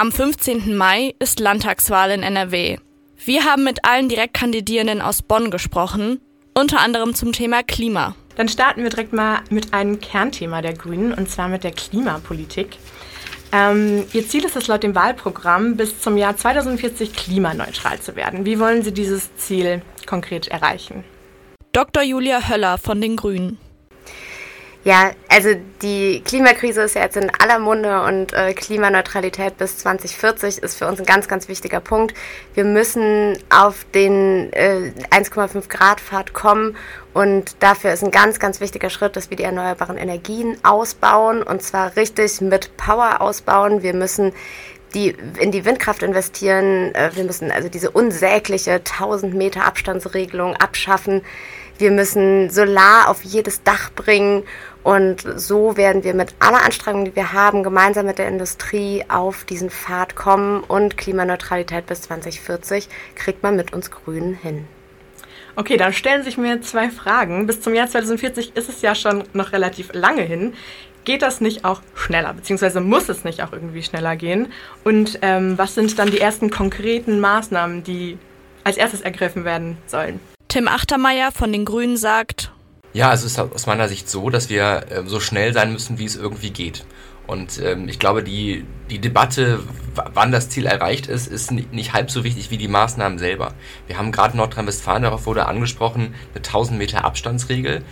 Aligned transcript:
Am 0.00 0.12
15. 0.12 0.78
Mai 0.78 1.14
ist 1.18 1.40
Landtagswahl 1.40 2.12
in 2.12 2.22
NRW. 2.22 2.78
Wir 3.22 3.44
haben 3.44 3.64
mit 3.64 3.84
allen 3.84 4.08
Direktkandidierenden 4.08 5.02
aus 5.02 5.20
Bonn 5.20 5.50
gesprochen, 5.50 6.22
unter 6.54 6.80
anderem 6.80 7.14
zum 7.14 7.32
Thema 7.32 7.62
Klima. 7.62 8.14
Dann 8.34 8.48
starten 8.48 8.82
wir 8.82 8.88
direkt 8.88 9.12
mal 9.12 9.40
mit 9.50 9.74
einem 9.74 10.00
Kernthema 10.00 10.62
der 10.62 10.72
Grünen, 10.72 11.12
und 11.12 11.28
zwar 11.28 11.48
mit 11.48 11.64
der 11.64 11.72
Klimapolitik. 11.72 12.78
Ähm, 13.52 14.06
Ihr 14.14 14.26
Ziel 14.26 14.46
ist 14.46 14.56
es 14.56 14.68
laut 14.68 14.84
dem 14.84 14.94
Wahlprogramm, 14.94 15.76
bis 15.76 16.00
zum 16.00 16.16
Jahr 16.16 16.34
2040 16.34 17.12
klimaneutral 17.12 18.00
zu 18.00 18.16
werden. 18.16 18.46
Wie 18.46 18.58
wollen 18.58 18.82
Sie 18.82 18.92
dieses 18.92 19.36
Ziel 19.36 19.82
konkret 20.06 20.48
erreichen? 20.48 21.04
Dr. 21.72 22.02
Julia 22.02 22.48
Höller 22.48 22.78
von 22.78 23.02
den 23.02 23.16
Grünen. 23.16 23.58
Ja, 24.82 25.10
also 25.28 25.50
die 25.82 26.22
Klimakrise 26.24 26.80
ist 26.80 26.94
ja 26.94 27.02
jetzt 27.02 27.18
in 27.18 27.30
aller 27.38 27.58
Munde 27.58 28.02
und 28.02 28.32
äh, 28.32 28.54
Klimaneutralität 28.54 29.58
bis 29.58 29.76
2040 29.76 30.62
ist 30.62 30.78
für 30.78 30.86
uns 30.86 30.98
ein 30.98 31.04
ganz, 31.04 31.28
ganz 31.28 31.48
wichtiger 31.48 31.80
Punkt. 31.80 32.14
Wir 32.54 32.64
müssen 32.64 33.36
auf 33.50 33.84
den 33.92 34.50
äh, 34.54 34.90
1,5 35.10 35.68
Grad 35.68 36.00
Pfad 36.00 36.32
kommen 36.32 36.76
und 37.12 37.62
dafür 37.62 37.92
ist 37.92 38.02
ein 38.02 38.10
ganz, 38.10 38.38
ganz 38.38 38.60
wichtiger 38.60 38.88
Schritt, 38.88 39.16
dass 39.16 39.28
wir 39.28 39.36
die 39.36 39.42
erneuerbaren 39.42 39.98
Energien 39.98 40.56
ausbauen 40.62 41.42
und 41.42 41.62
zwar 41.62 41.94
richtig 41.96 42.40
mit 42.40 42.74
Power 42.78 43.20
ausbauen. 43.20 43.82
Wir 43.82 43.92
müssen 43.92 44.32
die 44.94 45.14
in 45.38 45.52
die 45.52 45.66
Windkraft 45.66 46.02
investieren. 46.02 46.94
Äh, 46.94 47.10
wir 47.14 47.24
müssen 47.24 47.50
also 47.50 47.68
diese 47.68 47.90
unsägliche 47.90 48.72
1000 48.72 49.34
Meter 49.34 49.66
Abstandsregelung 49.66 50.56
abschaffen. 50.56 51.20
Wir 51.80 51.90
müssen 51.90 52.50
Solar 52.50 53.08
auf 53.08 53.22
jedes 53.24 53.62
Dach 53.62 53.90
bringen 53.90 54.42
und 54.82 55.24
so 55.36 55.76
werden 55.76 56.04
wir 56.04 56.14
mit 56.14 56.34
aller 56.38 56.62
Anstrengung, 56.62 57.04
die 57.04 57.16
wir 57.16 57.32
haben, 57.32 57.62
gemeinsam 57.62 58.06
mit 58.06 58.18
der 58.18 58.28
Industrie 58.28 59.04
auf 59.08 59.44
diesen 59.44 59.70
Pfad 59.70 60.16
kommen 60.16 60.62
und 60.62 60.96
Klimaneutralität 60.96 61.86
bis 61.86 62.02
2040 62.02 62.88
kriegt 63.14 63.42
man 63.42 63.56
mit 63.56 63.72
uns 63.72 63.90
Grünen 63.90 64.34
hin. 64.34 64.66
Okay, 65.56 65.76
dann 65.76 65.92
stellen 65.92 66.22
sich 66.22 66.38
mir 66.38 66.62
zwei 66.62 66.90
Fragen. 66.90 67.46
Bis 67.46 67.60
zum 67.60 67.74
Jahr 67.74 67.88
2040 67.88 68.56
ist 68.56 68.68
es 68.68 68.82
ja 68.82 68.94
schon 68.94 69.24
noch 69.32 69.52
relativ 69.52 69.90
lange 69.92 70.22
hin. 70.22 70.54
Geht 71.04 71.22
das 71.22 71.40
nicht 71.40 71.64
auch 71.64 71.82
schneller, 71.94 72.32
beziehungsweise 72.32 72.80
muss 72.80 73.08
es 73.08 73.24
nicht 73.24 73.42
auch 73.42 73.52
irgendwie 73.52 73.82
schneller 73.82 74.16
gehen? 74.16 74.52
Und 74.84 75.18
ähm, 75.22 75.58
was 75.58 75.74
sind 75.74 75.98
dann 75.98 76.10
die 76.10 76.20
ersten 76.20 76.50
konkreten 76.50 77.20
Maßnahmen, 77.20 77.82
die 77.82 78.18
als 78.64 78.76
erstes 78.76 79.00
ergriffen 79.00 79.44
werden 79.44 79.76
sollen? 79.86 80.20
Tim 80.48 80.68
Achtermeier 80.68 81.32
von 81.32 81.52
den 81.52 81.64
Grünen 81.64 81.96
sagt, 81.96 82.52
ja, 82.92 83.12
es 83.12 83.24
ist 83.24 83.38
aus 83.38 83.66
meiner 83.66 83.88
Sicht 83.88 84.08
so, 84.08 84.30
dass 84.30 84.48
wir 84.48 84.84
äh, 84.90 85.02
so 85.06 85.20
schnell 85.20 85.52
sein 85.52 85.72
müssen, 85.72 85.98
wie 85.98 86.04
es 86.04 86.16
irgendwie 86.16 86.50
geht. 86.50 86.84
Und 87.26 87.60
ähm, 87.62 87.88
ich 87.88 88.00
glaube, 88.00 88.24
die, 88.24 88.64
die 88.90 88.98
Debatte, 88.98 89.60
wann 90.14 90.32
das 90.32 90.48
Ziel 90.48 90.66
erreicht 90.66 91.06
ist, 91.06 91.28
ist 91.28 91.52
nicht, 91.52 91.72
nicht 91.72 91.92
halb 91.92 92.10
so 92.10 92.24
wichtig 92.24 92.50
wie 92.50 92.58
die 92.58 92.66
Maßnahmen 92.66 93.18
selber. 93.18 93.54
Wir 93.86 93.98
haben 93.98 94.10
gerade 94.10 94.36
Nordrhein-Westfalen, 94.36 95.04
darauf 95.04 95.26
wurde 95.26 95.46
angesprochen, 95.46 96.14
eine 96.34 96.44
1000 96.44 96.78
Meter 96.78 97.04
Abstandsregel. 97.04 97.82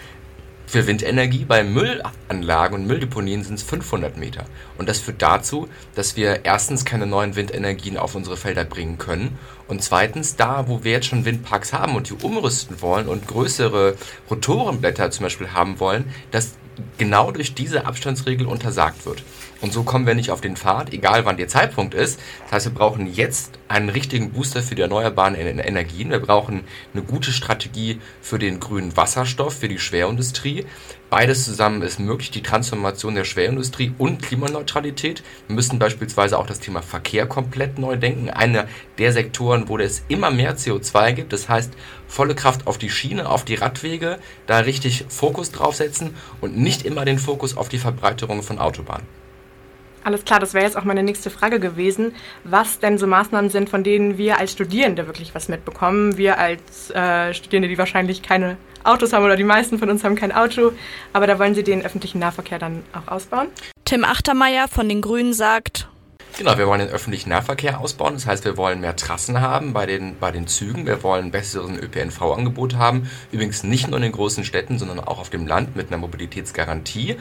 Für 0.69 0.87
Windenergie 0.87 1.47
bei 1.47 1.65
Müllanlagen 1.65 2.75
und 2.79 2.87
Mülldeponien 2.87 3.43
sind 3.43 3.55
es 3.55 3.63
500 3.63 4.19
Meter. 4.19 4.45
Und 4.77 4.87
das 4.87 4.99
führt 4.99 5.23
dazu, 5.23 5.67
dass 5.95 6.15
wir 6.15 6.45
erstens 6.45 6.85
keine 6.85 7.07
neuen 7.07 7.37
Windenergien 7.37 7.97
auf 7.97 8.15
unsere 8.15 8.37
Felder 8.37 8.65
bringen 8.65 8.99
können 8.99 9.39
und 9.67 9.83
zweitens 9.83 10.37
da, 10.37 10.69
wo 10.69 10.85
wir 10.85 10.93
jetzt 10.93 11.07
schon 11.07 11.25
Windparks 11.25 11.73
haben 11.73 11.97
und 11.97 12.11
die 12.11 12.23
umrüsten 12.23 12.83
wollen 12.83 13.09
und 13.09 13.27
größere 13.27 13.97
Rotorenblätter 14.29 15.11
zum 15.11 15.23
Beispiel 15.23 15.55
haben 15.55 15.81
wollen, 15.81 16.13
dass 16.33 16.53
genau 16.97 17.31
durch 17.31 17.55
diese 17.55 17.87
Abstandsregel 17.87 18.47
untersagt 18.47 19.07
wird. 19.07 19.23
Und 19.61 19.73
so 19.73 19.83
kommen 19.83 20.07
wir 20.07 20.15
nicht 20.15 20.31
auf 20.31 20.41
den 20.41 20.57
Pfad, 20.57 20.93
egal 20.93 21.25
wann 21.25 21.37
der 21.37 21.49
Zeitpunkt 21.49 21.95
ist. 21.95 22.21
Das 22.45 22.53
heißt, 22.53 22.67
wir 22.67 22.75
brauchen 22.75 23.13
jetzt 23.13 23.59
einen 23.67 23.89
richtigen 23.89 24.31
Booster 24.31 24.63
für 24.63 24.77
die 24.77 24.83
erneuerbaren 24.83 25.35
Energien. 25.35 26.11
Wir 26.11 26.21
brauchen 26.21 26.63
eine 26.95 27.03
gute 27.03 27.33
Strategie 27.33 28.01
für 28.21 28.39
den 28.39 28.61
grünen 28.61 28.97
Wasserstoff, 28.97 29.59
für 29.59 29.69
die 29.69 29.81
Schwerindustrie. 29.81 30.65
Beides 31.11 31.45
zusammen 31.45 31.83
ist 31.83 31.99
möglich, 31.99 32.31
die 32.31 32.43
Transformation 32.43 33.15
der 33.15 33.25
Schwerindustrie 33.25 33.95
und 33.99 34.23
Klimaneutralität. 34.23 35.23
Wir 35.49 35.57
müssen 35.57 35.79
beispielsweise 35.79 36.39
auch 36.39 36.47
das 36.47 36.61
Thema 36.61 36.83
Verkehr 36.83 37.27
komplett 37.27 37.79
neu 37.79 37.97
denken. 37.97 38.31
Einer 38.31 38.69
der 38.99 39.13
Sektoren, 39.13 39.69
wo 39.69 39.79
es 39.79 40.05
immer 40.09 40.31
mehr 40.31 40.57
CO2 40.57 41.13
gibt. 41.13 41.33
Das 41.33 41.49
heißt, 41.49 41.73
volle 42.09 42.35
Kraft 42.35 42.67
auf 42.67 42.79
die 42.79 42.91
Schiene, 42.91 43.29
auf 43.29 43.45
die 43.45 43.55
Radwege, 43.55 44.19
da 44.47 44.59
richtig 44.59 45.05
Fokus 45.09 45.53
draufsetzen 45.53 46.17
und 46.41 46.57
nicht 46.57 46.85
immer 46.85 47.05
den 47.05 47.19
Fokus 47.19 47.57
auf 47.57 47.69
die 47.69 47.79
Verbreiterung 47.79 48.43
von 48.43 48.59
Autobahnen. 48.59 49.07
Alles 50.05 50.25
klar, 50.25 50.41
das 50.41 50.55
wäre 50.55 50.65
jetzt 50.65 50.77
auch 50.77 50.85
meine 50.85 51.03
nächste 51.03 51.29
Frage 51.29 51.61
gewesen, 51.61 52.15
was 52.45 52.79
denn 52.79 52.99
so 52.99 53.07
Maßnahmen 53.07 53.51
sind, 53.51 53.69
von 53.69 53.85
denen 53.85 54.17
wir 54.17 54.39
als 54.39 54.53
Studierende 54.53 55.07
wirklich 55.07 55.35
was 55.35 55.49
mitbekommen. 55.49 56.17
Wir 56.17 56.39
als 56.39 56.91
äh, 56.91 57.35
Studierende, 57.35 57.69
die 57.69 57.77
wahrscheinlich 57.77 58.23
keine 58.23 58.57
Autos 58.85 59.13
haben 59.13 59.25
oder 59.25 59.37
die 59.37 59.45
meisten 59.45 59.79
von 59.79 59.91
uns 59.91 60.05
haben 60.05 60.15
kein 60.15 60.33
Auto, 60.33 60.73
aber 61.13 61.27
da 61.27 61.39
wollen 61.39 61.55
Sie 61.55 61.63
den 61.63 61.85
öffentlichen 61.85 62.21
Nahverkehr 62.21 62.59
dann 62.59 62.85
auch 62.95 63.13
ausbauen. 63.13 63.49
Tim 63.85 64.05
Achtermeier 64.05 64.69
von 64.69 64.89
den 64.89 65.03
Grünen 65.03 65.33
sagt, 65.33 65.89
Genau, 66.39 66.57
wir 66.57 66.69
wollen 66.69 66.79
den 66.79 66.91
öffentlichen 66.91 67.31
Nahverkehr 67.31 67.81
ausbauen. 67.81 68.15
Das 68.15 68.27
heißt, 68.27 68.45
wir 68.45 68.57
wollen 68.57 68.81
mehr 68.81 68.95
Trassen 68.95 69.41
haben 69.41 69.73
bei 69.73 69.87
den, 69.87 70.17
bei 70.21 70.31
den 70.31 70.47
Zügen. 70.47 70.87
Wir 70.87 71.03
wollen 71.03 71.33
besseres 71.33 71.69
ÖPNV-Angebot 71.69 72.77
haben. 72.77 73.11
Übrigens 73.33 73.65
nicht 73.65 73.89
nur 73.89 73.97
in 73.97 74.05
den 74.05 74.13
großen 74.13 74.45
Städten, 74.45 74.79
sondern 74.79 75.01
auch 75.01 75.19
auf 75.19 75.31
dem 75.31 75.49
Land 75.49 75.75
mit 75.75 75.89
einer 75.89 75.97
Mobilitätsgarantie. 75.97 77.17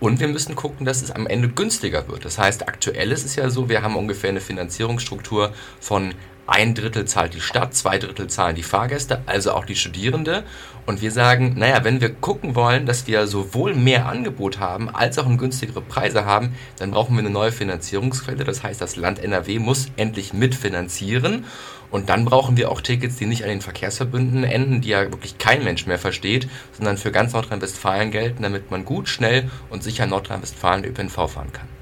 Und 0.00 0.18
wir 0.18 0.26
müssen 0.26 0.56
gucken, 0.56 0.84
dass 0.84 1.02
es 1.02 1.12
am 1.12 1.28
Ende 1.28 1.48
günstiger 1.48 2.08
wird. 2.08 2.24
Das 2.24 2.36
heißt, 2.38 2.66
aktuell 2.66 3.12
ist 3.12 3.24
es 3.24 3.36
ja 3.36 3.48
so, 3.48 3.68
wir 3.68 3.82
haben 3.82 3.94
ungefähr 3.94 4.30
eine 4.30 4.40
Finanzierungsstruktur 4.40 5.52
von 5.78 6.14
ein 6.48 6.74
Drittel 6.74 7.04
zahlt 7.04 7.34
die 7.34 7.42
Stadt, 7.42 7.74
zwei 7.74 7.98
Drittel 7.98 8.26
zahlen 8.28 8.56
die 8.56 8.62
Fahrgäste, 8.62 9.20
also 9.26 9.52
auch 9.52 9.66
die 9.66 9.76
Studierende. 9.76 10.44
Und 10.86 11.02
wir 11.02 11.12
sagen, 11.12 11.52
naja, 11.58 11.84
wenn 11.84 12.00
wir 12.00 12.14
gucken 12.14 12.54
wollen, 12.54 12.86
dass 12.86 13.06
wir 13.06 13.26
sowohl 13.26 13.74
mehr 13.74 14.06
Angebot 14.06 14.58
haben, 14.58 14.88
als 14.88 15.18
auch 15.18 15.26
günstigere 15.36 15.82
Preise 15.82 16.24
haben, 16.24 16.54
dann 16.78 16.90
brauchen 16.90 17.14
wir 17.14 17.20
eine 17.20 17.28
neue 17.28 17.52
Finanzierungsquelle. 17.52 18.44
Das 18.44 18.62
heißt, 18.62 18.80
das 18.80 18.96
Land 18.96 19.18
NRW 19.18 19.58
muss 19.58 19.88
endlich 19.96 20.32
mitfinanzieren. 20.32 21.44
Und 21.90 22.08
dann 22.08 22.24
brauchen 22.24 22.56
wir 22.56 22.70
auch 22.70 22.80
Tickets, 22.80 23.16
die 23.16 23.26
nicht 23.26 23.42
an 23.42 23.50
den 23.50 23.60
Verkehrsverbünden 23.60 24.44
enden, 24.44 24.80
die 24.80 24.88
ja 24.88 25.02
wirklich 25.02 25.36
kein 25.36 25.64
Mensch 25.64 25.86
mehr 25.86 25.98
versteht, 25.98 26.48
sondern 26.72 26.96
für 26.96 27.12
ganz 27.12 27.34
Nordrhein-Westfalen 27.34 28.10
gelten, 28.10 28.42
damit 28.42 28.70
man 28.70 28.84
gut, 28.84 29.08
schnell 29.08 29.50
und 29.70 29.82
sicher 29.82 30.06
Nordrhein-Westfalen 30.06 30.84
ÖPNV 30.84 31.14
fahren 31.14 31.52
kann. 31.52 31.77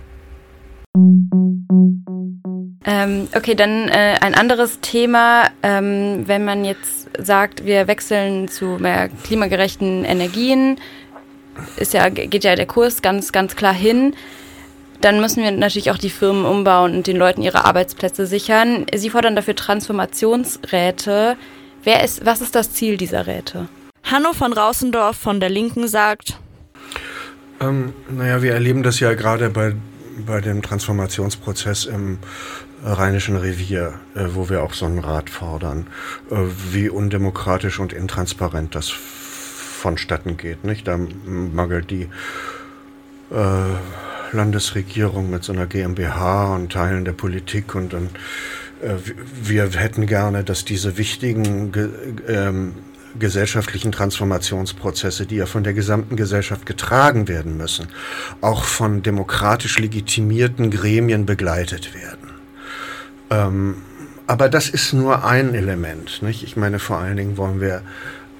Ähm, 2.88 3.28
okay, 3.34 3.56
dann 3.56 3.88
äh, 3.88 4.16
ein 4.20 4.34
anderes 4.34 4.80
Thema. 4.80 5.50
Ähm, 5.62 6.22
wenn 6.26 6.44
man 6.44 6.64
jetzt 6.64 7.08
sagt, 7.19 7.64
wir 7.64 7.88
wechseln 7.88 8.47
zu 8.47 8.78
mehr 8.78 9.08
klimagerechten 9.24 10.04
Energien, 10.04 10.78
ist 11.76 11.94
ja, 11.94 12.08
geht 12.08 12.44
ja 12.44 12.54
der 12.54 12.66
Kurs 12.66 13.02
ganz, 13.02 13.32
ganz 13.32 13.56
klar 13.56 13.75
hin. 13.75 14.14
Dann 15.00 15.20
müssen 15.20 15.42
wir 15.42 15.50
natürlich 15.50 15.91
auch 15.91 15.98
die 15.98 16.10
Firmen 16.10 16.44
umbauen 16.44 16.94
und 16.94 17.06
den 17.06 17.16
Leuten 17.16 17.42
ihre 17.42 17.64
Arbeitsplätze 17.64 18.26
sichern. 18.26 18.86
Sie 18.94 19.10
fordern 19.10 19.36
dafür 19.36 19.56
Transformationsräte. 19.56 21.36
Wer 21.82 22.04
ist, 22.04 22.25
was 22.25 22.41
ist 22.41 22.54
das 22.54 22.72
Ziel 22.72 22.96
dieser 22.96 23.26
Räte? 23.26 23.69
Hanno 24.04 24.32
von 24.32 24.52
Rausendorf 24.52 25.16
von 25.16 25.41
der 25.41 25.50
Linken 25.50 25.88
sagt, 25.88 26.38
ähm, 27.60 27.92
naja, 28.08 28.42
wir 28.42 28.52
erleben 28.52 28.82
das 28.82 29.00
ja 29.00 29.14
gerade 29.14 29.50
bei, 29.50 29.75
bei 30.25 30.41
dem 30.41 30.62
Transformationsprozess 30.62 31.86
im 31.86 32.19
Rheinischen 32.84 33.37
Revier, 33.37 33.94
äh, 34.14 34.26
wo 34.34 34.48
wir 34.48 34.62
auch 34.62 34.75
so 34.75 34.87
einen 34.87 34.98
Rat 34.98 35.31
fordern, 35.31 35.87
äh, 36.31 36.37
wie 36.70 36.88
undemokratisch 36.88 37.78
und 37.78 37.92
intransparent 37.92 38.75
das 38.75 38.91
vonstatten 38.91 40.37
geht. 40.37 40.64
Nicht? 40.64 40.87
Da 40.87 40.98
mangelt 41.26 41.91
die 41.91 42.09
äh, 43.31 44.34
Landesregierung 44.37 45.31
mit 45.31 45.44
so 45.44 45.53
einer 45.53 45.66
GmbH 45.66 46.54
und 46.54 46.72
Teilen 46.72 47.04
der 47.04 47.12
Politik 47.12 47.75
und 47.75 47.92
dann 47.92 48.10
wir 49.43 49.70
hätten 49.70 50.06
gerne, 50.06 50.44
dass 50.44 50.67
diese 50.67 50.99
wichtigen 50.99 51.73
ähm, 52.28 52.75
gesellschaftlichen 53.19 53.93
Transformationsprozesse, 53.93 55.26
die 55.26 55.37
ja 55.37 55.46
von 55.46 55.64
der 55.64 55.73
gesamten 55.73 56.17
Gesellschaft 56.17 56.67
getragen 56.67 57.28
werden 57.28 57.56
müssen, 57.56 57.88
auch 58.40 58.64
von 58.64 59.02
demokratisch 59.02 59.78
legitimierten 59.78 60.70
Gremien 60.70 61.26
begleitet 61.26 61.94
werden. 61.94 62.25
Ähm, 63.31 63.76
aber 64.26 64.49
das 64.49 64.69
ist 64.69 64.93
nur 64.93 65.25
ein 65.25 65.55
Element. 65.55 66.23
Nicht? 66.23 66.43
Ich 66.43 66.56
meine, 66.56 66.78
vor 66.78 66.99
allen 66.99 67.17
Dingen 67.17 67.37
wollen 67.37 67.61
wir, 67.61 67.82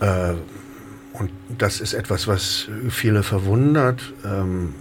äh, 0.00 0.35
und 1.12 1.31
das 1.49 1.81
ist 1.81 1.94
etwas, 1.94 2.27
was 2.27 2.69
viele 2.91 3.23
verwundert, 3.23 4.12
ähm, 4.25 4.75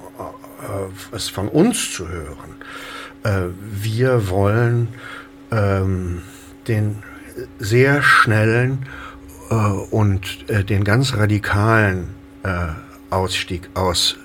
äh, 0.62 1.16
es 1.16 1.30
von 1.30 1.48
uns 1.48 1.92
zu 1.94 2.07
hören. 2.07 2.56
Äh, 3.24 3.54
wir 3.60 4.30
wollen 4.30 4.90
ähm, 5.52 6.22
den 6.68 7.04
sehr 7.60 8.02
schnellen 8.02 8.86
äh, 9.50 9.56
und 9.56 10.50
äh, 10.50 10.63
den 10.63 10.84
ganz 10.84 11.16
radikalen 11.16 12.10
äh, 12.44 12.68
Ausstieg 13.10 13.69
aus 13.75 14.18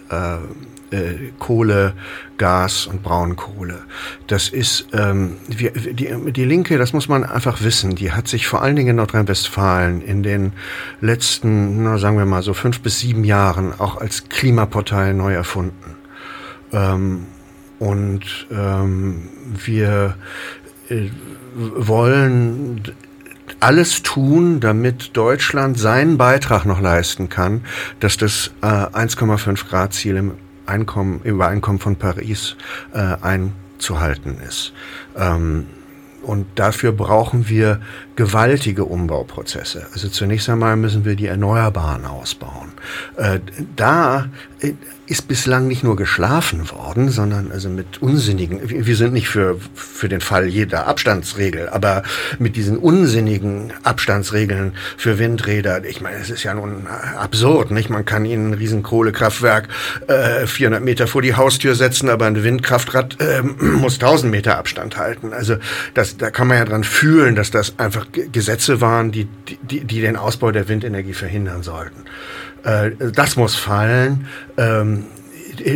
äh, 0.91 1.31
Kohle, 1.39 1.95
Gas 2.39 2.87
und 2.87 3.03
Braunkohle. 3.03 3.83
Das 4.27 4.49
ist 4.49 4.89
ähm, 4.93 5.37
wir, 5.49 5.73
die, 5.73 6.33
die 6.33 6.45
Linke, 6.45 6.79
das 6.79 6.93
muss 6.93 7.09
man 7.09 7.25
einfach 7.25 7.63
wissen, 7.63 7.95
die 7.95 8.13
hat 8.13 8.29
sich 8.29 8.47
vor 8.47 8.63
allen 8.63 8.77
Dingen 8.77 8.91
in 8.91 8.97
Nordrhein-Westfalen 8.97 10.03
in 10.03 10.23
den 10.23 10.53
letzten, 11.01 11.83
na, 11.83 11.99
sagen 11.99 12.19
wir 12.19 12.27
mal 12.27 12.43
so 12.43 12.55
fünf 12.55 12.81
bis 12.81 13.01
sieben 13.01 13.25
Jahren 13.25 13.79
auch 13.79 14.01
als 14.01 14.29
Klimapartei 14.29 15.13
neu 15.13 15.35
erfunden. 15.35 15.97
Ähm, 16.73 17.27
und 17.79 18.47
ähm, 18.51 19.29
wir 19.65 20.17
äh, 20.89 21.09
wollen 21.55 22.83
alles 23.59 24.03
tun, 24.03 24.61
damit 24.61 25.17
Deutschland 25.17 25.79
seinen 25.79 26.17
Beitrag 26.19 26.65
noch 26.65 26.81
leisten 26.81 27.29
kann, 27.29 27.63
dass 27.99 28.17
das 28.17 28.53
äh, 28.63 28.67
1,5 28.67 29.69
Grad 29.69 29.93
Ziel 29.93 30.17
im 30.17 30.33
Einkommen, 30.71 31.21
Übereinkommen 31.23 31.81
von 31.81 31.97
Paris 31.97 32.57
äh, 32.93 33.17
einzuhalten 33.21 34.39
ist. 34.47 34.73
Ähm, 35.17 35.67
und 36.23 36.47
dafür 36.55 36.93
brauchen 36.93 37.49
wir 37.49 37.81
gewaltige 38.15 38.85
Umbauprozesse. 38.85 39.87
Also 39.93 40.09
zunächst 40.09 40.49
einmal 40.51 40.77
müssen 40.77 41.05
wir 41.05 41.17
die 41.17 41.27
Erneuerbaren 41.27 42.05
ausbauen. 42.05 42.73
Äh, 43.17 43.41
da 43.77 44.29
äh, 44.61 44.75
ist 45.11 45.27
bislang 45.27 45.67
nicht 45.67 45.83
nur 45.83 45.97
geschlafen 45.97 46.71
worden, 46.71 47.09
sondern 47.09 47.51
also 47.51 47.69
mit 47.69 48.01
unsinnigen, 48.01 48.61
wir 48.65 48.95
sind 48.95 49.13
nicht 49.13 49.29
für, 49.29 49.57
für 49.75 50.09
den 50.09 50.21
Fall 50.21 50.47
jeder 50.47 50.87
Abstandsregel, 50.87 51.69
aber 51.69 52.05
mit 52.39 52.55
diesen 52.55 52.79
unsinnigen 52.79 53.73
Abstandsregeln 53.83 54.73
für 54.97 55.19
Windräder, 55.19 55.85
ich 55.85 56.01
meine, 56.01 56.19
es 56.19 56.31
ist 56.31 56.45
ja 56.45 56.55
nun 56.55 56.87
absurd, 57.19 57.73
nicht? 57.73 57.91
Man 57.91 58.05
kann 58.05 58.25
ihnen 58.25 58.51
ein 58.51 58.55
riesen 58.55 58.85
Kohlekraftwerk 58.85 59.67
äh, 60.07 60.47
400 60.47 60.81
Meter 60.81 61.09
vor 61.09 61.23
die 61.23 61.35
Haustür 61.35 61.75
setzen, 61.75 62.09
aber 62.09 62.27
ein 62.27 62.45
Windkraftrad 62.45 63.21
äh, 63.21 63.43
muss 63.43 63.95
1000 63.95 64.31
Meter 64.31 64.59
Abstand 64.59 64.97
halten. 64.97 65.33
Also 65.33 65.57
das, 65.95 66.19
da 66.19 66.31
kann 66.31 66.47
man 66.47 66.59
ja 66.59 66.65
dran 66.65 66.85
fühlen, 66.85 67.35
dass 67.35 67.51
das 67.51 67.77
einfach 67.81 68.07
Gesetze 68.13 68.81
waren, 68.81 69.11
die, 69.11 69.27
die, 69.63 69.81
die 69.81 70.01
den 70.03 70.15
Ausbau 70.15 70.53
der 70.53 70.69
Windenergie 70.69 71.15
verhindern 71.15 71.65
sollten. 71.65 72.05
Äh, 72.65 72.91
das 73.13 73.37
muss 73.37 73.55
fallen. 73.55 74.27
Ähm, 74.57 75.07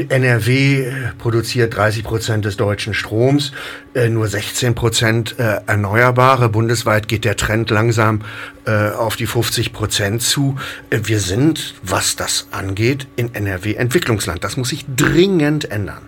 NRW 0.09 0.91
produziert 1.19 1.77
30 1.77 2.05
Prozent 2.05 2.45
des 2.47 2.57
deutschen 2.57 2.95
Stroms, 2.95 3.53
äh, 3.95 4.09
nur 4.09 4.29
16 4.29 4.75
Prozent 4.75 5.39
äh, 5.39 5.61
Erneuerbare. 5.67 6.49
Bundesweit 6.49 7.07
geht 7.07 7.25
der 7.25 7.37
Trend 7.37 7.71
langsam 7.71 8.23
auf 8.67 9.17
die 9.17 9.27
50 9.27 9.75
Prozent 9.75 10.23
zu. 10.23 10.57
wir 10.89 11.21
sind, 11.21 11.75
was 11.83 12.17
das 12.17 12.49
angeht, 12.51 13.07
in 13.15 13.35
NRW 13.35 13.75
Entwicklungsland. 13.75 14.43
Das 14.43 14.57
muss 14.57 14.71
sich 14.71 14.87
dringend 14.97 15.71
ändern. 15.71 16.01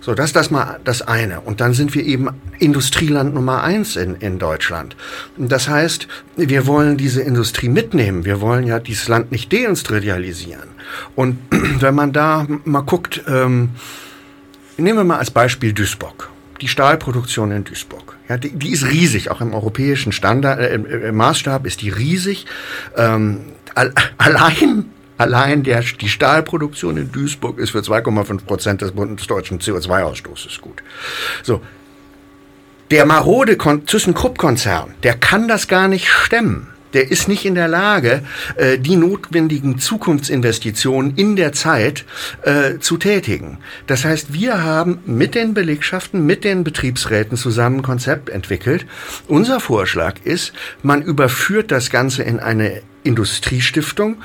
So, 0.00 0.14
das 0.14 0.32
das 0.32 0.50
mal 0.50 0.80
das 0.84 1.02
eine. 1.02 1.40
Und 1.40 1.60
dann 1.60 1.74
sind 1.74 1.94
wir 1.94 2.04
eben 2.04 2.28
Industrieland 2.58 3.34
Nummer 3.34 3.62
eins 3.62 3.96
in, 3.96 4.14
in 4.16 4.38
Deutschland. 4.38 4.96
Das 5.36 5.68
heißt, 5.68 6.08
wir 6.36 6.66
wollen 6.66 6.96
diese 6.96 7.20
Industrie 7.20 7.68
mitnehmen. 7.68 8.24
Wir 8.24 8.40
wollen 8.40 8.66
ja 8.66 8.78
dieses 8.78 9.08
Land 9.08 9.30
nicht 9.30 9.52
deindustrialisieren. 9.52 10.70
Und 11.14 11.38
wenn 11.50 11.94
man 11.94 12.12
da 12.12 12.46
mal 12.64 12.80
guckt, 12.80 13.22
ähm, 13.28 13.70
nehmen 14.78 14.98
wir 14.98 15.04
mal 15.04 15.18
als 15.18 15.30
Beispiel 15.30 15.74
Duisburg. 15.74 16.30
Die 16.62 16.68
Stahlproduktion 16.68 17.52
in 17.52 17.64
Duisburg. 17.64 18.16
Ja, 18.28 18.38
die, 18.38 18.50
die 18.50 18.70
ist 18.70 18.86
riesig, 18.86 19.30
auch 19.30 19.40
im 19.40 19.52
europäischen 19.52 20.12
Standard, 20.12 20.60
äh, 20.60 20.74
im 20.74 21.16
Maßstab 21.16 21.66
ist 21.66 21.82
die 21.82 21.90
riesig. 21.90 22.46
Ähm, 22.96 23.40
allein 24.18 24.86
Allein 25.20 25.64
der, 25.64 25.82
die 25.82 26.08
Stahlproduktion 26.08 26.96
in 26.96 27.12
Duisburg 27.12 27.58
ist 27.58 27.72
für 27.72 27.80
2,5 27.80 28.46
Prozent 28.46 28.80
des 28.80 28.92
bundesdeutschen 28.92 29.60
CO2-Ausstoßes 29.60 30.62
gut. 30.62 30.82
So. 31.42 31.60
Der 32.90 33.04
marode 33.04 33.58
ThyssenKrupp-Konzern, 33.58 34.94
der 35.02 35.18
kann 35.18 35.46
das 35.46 35.68
gar 35.68 35.88
nicht 35.88 36.08
stemmen 36.08 36.68
der 36.92 37.08
ist 37.08 37.28
nicht 37.28 37.44
in 37.44 37.54
der 37.54 37.68
Lage, 37.68 38.24
äh, 38.56 38.76
die 38.76 38.96
notwendigen 38.96 39.78
Zukunftsinvestitionen 39.78 41.14
in 41.14 41.36
der 41.36 41.52
Zeit 41.52 42.04
äh, 42.42 42.78
zu 42.80 42.96
tätigen. 42.96 43.58
Das 43.86 44.04
heißt, 44.04 44.32
wir 44.32 44.64
haben 44.64 44.98
mit 45.06 45.36
den 45.36 45.54
Belegschaften, 45.54 46.26
mit 46.26 46.42
den 46.42 46.64
Betriebsräten 46.64 47.36
zusammen 47.36 47.76
ein 47.76 47.82
Konzept 47.82 48.28
entwickelt. 48.28 48.86
Unser 49.28 49.60
Vorschlag 49.60 50.16
ist, 50.24 50.52
man 50.82 51.00
überführt 51.00 51.70
das 51.70 51.90
Ganze 51.90 52.24
in 52.24 52.40
eine 52.40 52.82
Industriestiftung 53.04 54.16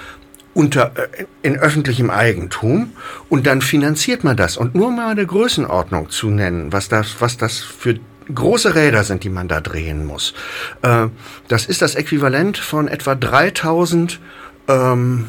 unter, 0.55 0.93
äh, 0.95 1.25
in 1.43 1.59
öffentlichem 1.59 2.09
Eigentum 2.09 2.93
und 3.29 3.45
dann 3.45 3.61
finanziert 3.61 4.23
man 4.23 4.35
das. 4.35 4.57
Und 4.57 4.73
nur 4.73 4.89
mal 4.89 5.11
eine 5.11 5.25
Größenordnung 5.25 6.09
zu 6.09 6.31
nennen, 6.31 6.73
was 6.73 6.89
das, 6.89 7.17
was 7.19 7.37
das 7.37 7.59
für 7.59 7.99
große 8.33 8.73
Räder 8.73 9.03
sind, 9.03 9.23
die 9.23 9.29
man 9.29 9.47
da 9.47 9.61
drehen 9.61 10.05
muss. 10.05 10.33
Äh, 10.81 11.07
das 11.47 11.67
ist 11.67 11.83
das 11.83 11.93
Äquivalent 11.93 12.57
von 12.57 12.87
etwa 12.87 13.13
3000 13.13 14.19
ähm, 14.67 15.27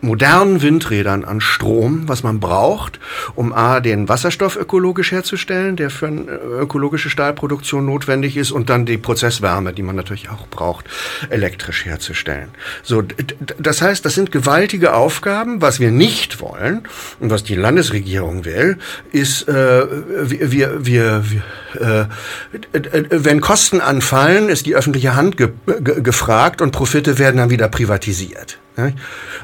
modernen 0.00 0.62
Windrädern 0.62 1.24
an 1.24 1.40
Strom, 1.40 2.08
was 2.08 2.22
man 2.22 2.40
braucht, 2.40 3.00
um 3.34 3.52
A, 3.52 3.80
den 3.80 4.08
Wasserstoff 4.08 4.56
ökologisch 4.56 5.12
herzustellen, 5.12 5.76
der 5.76 5.90
für 5.90 6.06
eine 6.06 6.22
ökologische 6.22 7.10
Stahlproduktion 7.10 7.84
notwendig 7.84 8.36
ist, 8.36 8.50
und 8.50 8.70
dann 8.70 8.86
die 8.86 8.98
Prozesswärme, 8.98 9.72
die 9.72 9.82
man 9.82 9.96
natürlich 9.96 10.30
auch 10.30 10.46
braucht, 10.48 10.86
elektrisch 11.28 11.84
herzustellen. 11.84 12.48
So, 12.82 13.02
das 13.58 13.82
heißt, 13.82 14.04
das 14.04 14.14
sind 14.14 14.32
gewaltige 14.32 14.94
Aufgaben. 14.94 15.60
Was 15.62 15.80
wir 15.80 15.90
nicht 15.90 16.40
wollen 16.40 16.82
und 17.20 17.30
was 17.30 17.44
die 17.44 17.54
Landesregierung 17.54 18.44
will, 18.44 18.78
ist, 19.12 19.48
äh, 19.48 19.86
wir, 20.22 20.84
wir, 20.84 20.86
wir 20.86 21.24
äh, 21.78 22.04
wenn 23.10 23.40
Kosten 23.40 23.80
anfallen, 23.80 24.48
ist 24.48 24.66
die 24.66 24.74
öffentliche 24.74 25.14
Hand 25.14 25.36
ge 25.36 25.50
gefragt 25.66 26.62
und 26.62 26.72
Profite 26.72 27.18
werden 27.18 27.36
dann 27.36 27.50
wieder 27.50 27.68
privatisiert. 27.68 28.58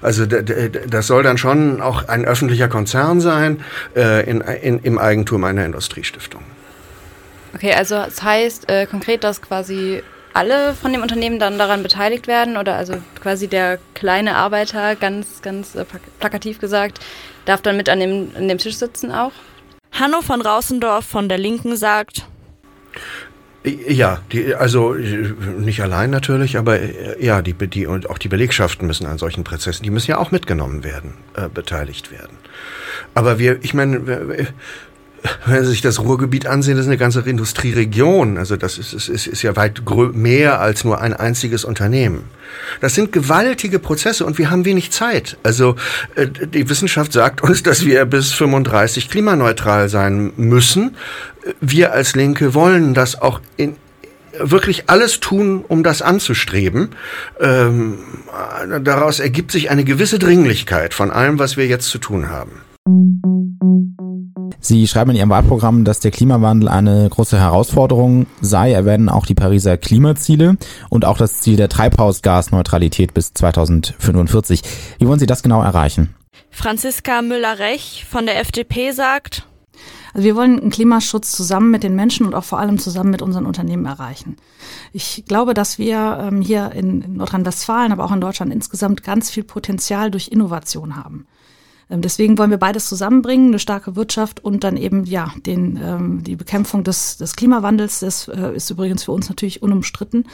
Also 0.03 0.27
das 0.27 1.07
soll 1.07 1.23
dann 1.23 1.39
schon 1.39 1.81
auch 1.81 2.09
ein 2.09 2.25
öffentlicher 2.25 2.69
Konzern 2.69 3.21
sein 3.21 3.63
äh, 3.95 4.29
in, 4.29 4.41
in, 4.41 4.79
im 4.81 4.99
Eigentum 4.99 5.45
einer 5.45 5.65
Industriestiftung. 5.65 6.43
Okay, 7.55 7.73
also 7.73 7.95
das 7.95 8.23
heißt 8.23 8.69
äh, 8.69 8.87
konkret, 8.87 9.25
dass 9.25 9.41
quasi 9.41 10.03
alle 10.35 10.75
von 10.75 10.93
dem 10.93 11.01
Unternehmen 11.01 11.39
dann 11.39 11.59
daran 11.59 11.83
beteiligt 11.83 12.27
werden 12.27 12.59
oder 12.59 12.77
also 12.77 12.97
quasi 13.23 13.49
der 13.49 13.79
kleine 13.95 14.37
Arbeiter, 14.37 14.95
ganz, 14.95 15.41
ganz 15.41 15.75
äh, 15.75 15.87
plakativ 16.21 16.59
gesagt, 16.59 17.01
darf 17.47 17.63
dann 17.63 17.79
mit 17.79 17.89
an 17.89 18.01
dem, 18.01 18.31
an 18.37 18.47
dem 18.47 18.59
Tisch 18.59 18.77
sitzen 18.77 19.11
auch? 19.11 19.33
Hanno 19.93 20.21
von 20.21 20.43
Rausendorf 20.43 21.07
von 21.07 21.31
der 21.31 21.39
Linken 21.39 21.75
sagt, 21.77 22.27
ja, 23.67 24.21
die, 24.33 24.55
also 24.55 24.95
nicht 24.95 25.83
allein 25.83 26.11
natürlich, 26.11 26.57
aber 26.57 26.81
äh, 26.81 27.25
ja, 27.25 27.43
die, 27.43 27.53
die 27.53 27.87
und 27.87 28.09
auch 28.09 28.19
die 28.19 28.29
Belegschaften 28.29 28.87
müssen 28.87 29.07
an 29.07 29.19
solchen 29.19 29.45
Prozessen, 29.45 29.83
die 29.83 29.91
müssen 29.91 30.11
ja 30.11 30.19
auch 30.19 30.31
mitgenommen 30.31 30.85
werden, 30.85 31.15
äh, 31.35 31.49
beteiligt 31.49 32.13
werden. 32.13 32.37
Aber 33.15 33.39
wir, 33.39 33.63
ich 33.63 33.75
meine, 33.75 34.47
wenn 35.47 35.65
Sie 35.65 35.71
sich 35.71 35.81
das 35.81 36.01
Ruhrgebiet 36.01 36.47
ansehen, 36.47 36.77
das 36.77 36.87
ist 36.87 36.91
eine 36.91 36.99
ganze 36.99 37.21
Industrieregion. 37.21 38.39
Also 38.39 38.57
das 38.57 38.79
ist, 38.79 38.93
ist, 38.93 39.27
ist, 39.27 39.43
ja 39.43 39.57
weit 39.57 39.83
mehr 40.15 40.61
als 40.61 40.85
nur 40.85 41.01
ein 41.01 41.15
einziges 41.15 41.65
Unternehmen. 41.65 42.25
Das 42.81 42.95
sind 42.95 43.13
gewaltige 43.13 43.79
Prozesse 43.79 44.25
und 44.25 44.39
wir 44.39 44.51
haben 44.51 44.65
wenig 44.65 44.91
Zeit. 44.93 45.37
Also 45.43 45.77
äh, 46.15 46.27
die 46.27 46.69
Wissenschaft 46.69 47.13
sagt 47.13 47.43
uns, 47.43 47.63
dass 47.63 47.85
wir 47.85 48.05
bis 48.05 48.33
35 48.33 49.11
klimaneutral 49.11 49.89
sein 49.89 50.33
müssen. 50.37 50.97
Wir 51.61 51.93
als 51.93 52.15
Linke 52.17 52.55
wollen 52.55 52.95
das 52.95 53.21
auch 53.21 53.41
in, 53.57 53.77
wirklich 54.39 54.89
alles 54.89 55.21
tun, 55.21 55.65
um 55.67 55.83
das 55.83 56.03
anzustreben. 56.03 56.91
Ähm, 57.41 57.99
daraus 58.83 59.21
ergibt 59.21 59.53
sich 59.53 59.71
eine 59.71 59.85
gewisse 59.85 60.19
Dringlichkeit 60.19 60.95
von 60.95 61.11
allem, 61.11 61.39
was 61.39 61.57
wir 61.57 61.67
jetzt 61.67 61.89
zu 61.89 61.99
tun 61.99 62.29
haben. 62.29 62.63
Sie 64.67 64.89
schreiben 64.89 65.13
in 65.13 65.17
Ihrem 65.17 65.31
Wahlprogramm, 65.31 65.85
dass 65.85 66.01
der 66.01 66.11
Klimawandel 66.11 66.69
eine 66.69 67.09
große 67.09 67.39
Herausforderung 67.39 68.27
sei. 68.41 68.73
Erwähnen 68.73 69.09
auch 69.09 69.25
die 69.25 69.37
Pariser 69.37 69.77
Klimaziele 69.77 70.57
und 70.91 71.05
auch 71.05 71.19
das 71.19 71.41
Ziel 71.41 71.57
der 71.57 71.69
Treibhausgasneutralität 71.69 73.15
bis 73.15 73.33
2045. 73.33 74.63
Wie 74.99 75.07
wollen 75.07 75.21
Sie 75.21 75.27
das 75.27 75.45
genau 75.45 75.63
erreichen? 75.63 76.17
Franziska 76.51 77.23
Müller-Rech 77.23 78.07
von 78.11 78.27
der 78.27 78.41
FDP 78.41 78.91
sagt, 78.91 79.47
also 80.15 80.25
wir 80.25 80.35
wollen 80.35 80.59
einen 80.59 80.71
Klimaschutz 80.71 81.31
zusammen 81.31 81.71
mit 81.71 81.85
den 81.85 81.95
Menschen 81.95 82.27
und 82.27 82.35
auch 82.35 82.43
vor 82.43 82.59
allem 82.59 82.79
zusammen 82.79 83.11
mit 83.11 83.23
unseren 83.23 83.47
Unternehmen 83.47 83.87
erreichen. 83.87 84.37
Ich 84.93 85.25
glaube, 85.29 85.55
dass 85.55 85.79
wir 85.79 86.19
ähm, 86.23 86.41
hier 86.41 86.73
in 86.73 87.19
Nordrhein-Westfalen, 87.19 87.93
aber 87.93 88.05
auch 88.05 88.13
in 88.13 88.21
Deutschland 88.21 88.53
insgesamt 88.53 89.05
ganz 89.05 89.31
viel 89.31 89.45
Potenzial 89.45 90.11
durch 90.11 90.29
Innovation 90.29 90.97
haben. 90.97 91.29
Ähm, 91.91 92.03
deswegen 92.03 92.39
wollen 92.39 92.51
wir 92.51 92.59
beides 92.59 92.89
zusammenbringen, 92.89 93.49
eine 93.49 93.59
starke 93.59 93.97
Wirtschaft 93.97 94.43
und 94.43 94.65
dann 94.65 94.77
eben 94.77 95.05
ja 95.05 95.33
den, 95.45 95.79
ähm, 95.83 96.25
die 96.25 96.37
Bekämpfung 96.37 96.85
des, 96.85 97.17
des 97.17 97.37
Klimawandels. 97.37 98.01
Das 98.01 98.29
äh, 98.29 98.55
ist 98.55 98.71
übrigens 98.71 99.05
für 99.05 99.13
uns 99.13 99.29
natürlich 99.29 99.63
unumstritten. 99.63 100.27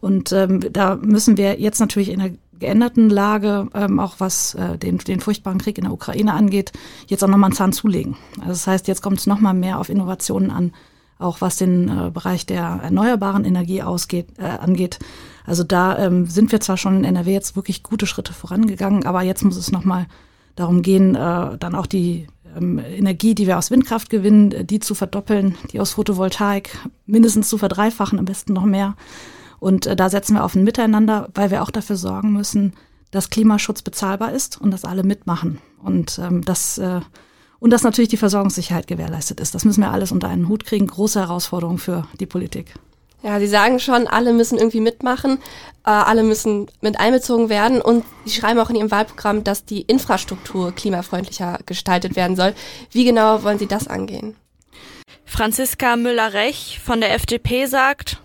Und 0.00 0.32
ähm, 0.32 0.60
da 0.72 0.96
müssen 0.96 1.36
wir 1.36 1.60
jetzt 1.60 1.78
natürlich 1.78 2.10
geänderten 2.58 3.10
Lage, 3.10 3.68
ähm, 3.74 4.00
auch 4.00 4.14
was 4.18 4.54
äh, 4.54 4.78
den, 4.78 4.98
den 4.98 5.20
furchtbaren 5.20 5.58
Krieg 5.58 5.78
in 5.78 5.84
der 5.84 5.92
Ukraine 5.92 6.32
angeht, 6.32 6.72
jetzt 7.06 7.22
auch 7.22 7.28
nochmal 7.28 7.48
einen 7.48 7.56
Zahn 7.56 7.72
zulegen. 7.72 8.16
Also 8.38 8.50
das 8.50 8.66
heißt, 8.66 8.88
jetzt 8.88 9.02
kommt 9.02 9.18
es 9.18 9.26
nochmal 9.26 9.54
mehr 9.54 9.78
auf 9.78 9.88
Innovationen 9.88 10.50
an, 10.50 10.72
auch 11.18 11.40
was 11.40 11.56
den 11.56 11.88
äh, 11.88 12.10
Bereich 12.10 12.46
der 12.46 12.80
erneuerbaren 12.82 13.44
Energie 13.44 13.82
ausgeht, 13.82 14.26
äh, 14.38 14.44
angeht. 14.44 14.98
Also 15.44 15.64
da 15.64 15.98
ähm, 15.98 16.26
sind 16.26 16.52
wir 16.52 16.60
zwar 16.60 16.76
schon 16.76 16.98
in 16.98 17.04
NRW 17.04 17.32
jetzt 17.32 17.56
wirklich 17.56 17.82
gute 17.82 18.06
Schritte 18.06 18.32
vorangegangen, 18.32 19.06
aber 19.06 19.22
jetzt 19.22 19.44
muss 19.44 19.56
es 19.56 19.72
nochmal 19.72 20.06
darum 20.54 20.82
gehen, 20.82 21.14
äh, 21.14 21.58
dann 21.58 21.74
auch 21.74 21.86
die 21.86 22.26
ähm, 22.56 22.78
Energie, 22.78 23.34
die 23.34 23.46
wir 23.46 23.58
aus 23.58 23.70
Windkraft 23.70 24.10
gewinnen, 24.10 24.52
äh, 24.52 24.64
die 24.64 24.80
zu 24.80 24.94
verdoppeln, 24.94 25.56
die 25.72 25.80
aus 25.80 25.92
Photovoltaik 25.92 26.78
mindestens 27.06 27.48
zu 27.48 27.58
verdreifachen, 27.58 28.18
am 28.18 28.24
besten 28.24 28.52
noch 28.52 28.64
mehr. 28.64 28.94
Und 29.58 29.86
äh, 29.86 29.96
da 29.96 30.10
setzen 30.10 30.34
wir 30.34 30.44
auf 30.44 30.54
ein 30.54 30.64
Miteinander, 30.64 31.28
weil 31.34 31.50
wir 31.50 31.62
auch 31.62 31.70
dafür 31.70 31.96
sorgen 31.96 32.32
müssen, 32.32 32.72
dass 33.10 33.30
Klimaschutz 33.30 33.82
bezahlbar 33.82 34.32
ist 34.32 34.60
und 34.60 34.70
dass 34.70 34.84
alle 34.84 35.02
mitmachen. 35.02 35.58
Und 35.82 36.18
ähm, 36.18 36.42
das 36.42 36.78
äh, 36.78 37.00
und 37.62 37.70
dass 37.70 37.84
natürlich 37.84 38.08
die 38.08 38.16
Versorgungssicherheit 38.16 38.88
gewährleistet 38.88 39.38
ist. 39.38 39.54
Das 39.54 39.64
müssen 39.64 39.82
wir 39.82 39.92
alles 39.92 40.10
unter 40.10 40.26
einen 40.26 40.48
Hut 40.48 40.64
kriegen. 40.64 40.88
Große 40.88 41.20
Herausforderung 41.20 41.78
für 41.78 42.08
die 42.18 42.26
Politik. 42.26 42.74
Ja, 43.22 43.38
Sie 43.38 43.46
sagen 43.46 43.78
schon, 43.78 44.08
alle 44.08 44.32
müssen 44.32 44.58
irgendwie 44.58 44.80
mitmachen, 44.80 45.38
äh, 45.86 45.90
alle 45.90 46.24
müssen 46.24 46.66
mit 46.80 46.98
einbezogen 46.98 47.48
werden 47.48 47.80
und 47.80 48.04
Sie 48.24 48.32
schreiben 48.32 48.58
auch 48.58 48.70
in 48.70 48.76
Ihrem 48.76 48.90
Wahlprogramm, 48.90 49.44
dass 49.44 49.64
die 49.64 49.82
Infrastruktur 49.82 50.72
klimafreundlicher 50.72 51.60
gestaltet 51.64 52.16
werden 52.16 52.36
soll. 52.36 52.54
Wie 52.90 53.04
genau 53.04 53.44
wollen 53.44 53.58
Sie 53.60 53.68
das 53.68 53.86
angehen? 53.86 54.36
Franziska 55.24 55.96
Müller-Rech 55.96 56.80
von 56.84 57.00
der 57.00 57.14
FDP 57.14 57.66
sagt, 57.66 58.18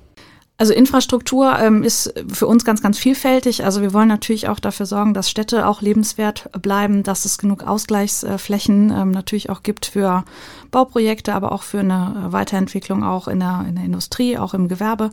also 0.60 0.74
Infrastruktur 0.74 1.58
ähm, 1.60 1.84
ist 1.84 2.12
für 2.34 2.48
uns 2.48 2.66
ganz, 2.66 2.82
ganz 2.82 2.98
vielfältig. 2.98 3.64
Also 3.64 3.84
wir 3.84 3.94
wollen 3.94 4.08
natürlich 4.08 4.50
auch 4.50 4.60
dafür 4.60 4.88
sorgen, 4.88 5.14
dass 5.14 5.30
Städte 5.30 5.68
auch 5.68 5.82
lebenswert 5.82 6.50
bleiben, 6.60 7.04
dass 7.04 7.26
es 7.26 7.38
genug 7.38 7.62
Ausgleichsflächen 7.62 8.90
ähm, 8.90 9.12
natürlich 9.12 9.52
auch 9.52 9.62
gibt 9.62 9.86
für 9.86 10.26
Bauprojekte, 10.72 11.36
aber 11.36 11.52
auch 11.52 11.62
für 11.62 11.80
eine 11.80 12.26
Weiterentwicklung 12.30 13.04
auch 13.04 13.28
in 13.28 13.40
der, 13.40 13.66
in 13.70 13.76
der 13.76 13.86
Industrie, 13.86 14.40
auch 14.40 14.56
im 14.56 14.68
Gewerbe. 14.68 15.12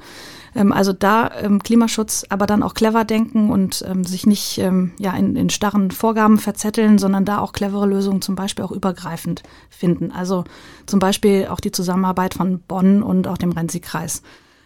Ähm, 0.54 0.72
also 0.72 0.94
da 0.94 1.30
ähm, 1.42 1.62
Klimaschutz, 1.62 2.24
aber 2.30 2.46
dann 2.46 2.62
auch 2.62 2.72
clever 2.72 3.04
denken 3.04 3.50
und 3.50 3.84
ähm, 3.86 4.04
sich 4.04 4.26
nicht 4.26 4.56
ähm, 4.56 4.92
ja 4.98 5.12
in, 5.12 5.36
in 5.36 5.50
starren 5.50 5.90
Vorgaben 5.90 6.38
verzetteln, 6.38 6.96
sondern 6.96 7.26
da 7.26 7.40
auch 7.40 7.52
clevere 7.52 7.86
Lösungen 7.86 8.22
zum 8.22 8.34
Beispiel 8.34 8.64
auch 8.64 8.72
übergreifend 8.72 9.42
finden. 9.68 10.10
Also 10.10 10.44
zum 10.86 11.00
Beispiel 11.00 11.48
auch 11.50 11.60
die 11.60 11.72
Zusammenarbeit 11.72 12.32
von 12.32 12.60
Bonn 12.60 13.02
und 13.02 13.28
auch 13.28 13.36
dem 13.36 13.52
Renzi-Kreis 13.52 14.22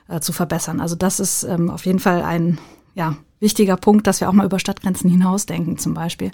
äh, 0.09 0.21
zu 0.21 0.33
verbessern. 0.33 0.81
Also 0.81 0.97
das 0.97 1.21
ist 1.21 1.45
ähm, 1.45 1.71
auf 1.71 1.87
jeden 1.87 1.99
Fall 2.01 2.23
ein 2.23 2.59
ja, 2.95 3.17
wichtiger 3.41 3.77
Punkt, 3.77 4.07
dass 4.07 4.21
wir 4.21 4.29
auch 4.29 4.33
mal 4.33 4.47
über 4.47 4.59
Stadtgrenzen 4.59 5.11
hinausdenken 5.11 5.79
zum 5.79 5.95
Beispiel. 5.95 6.31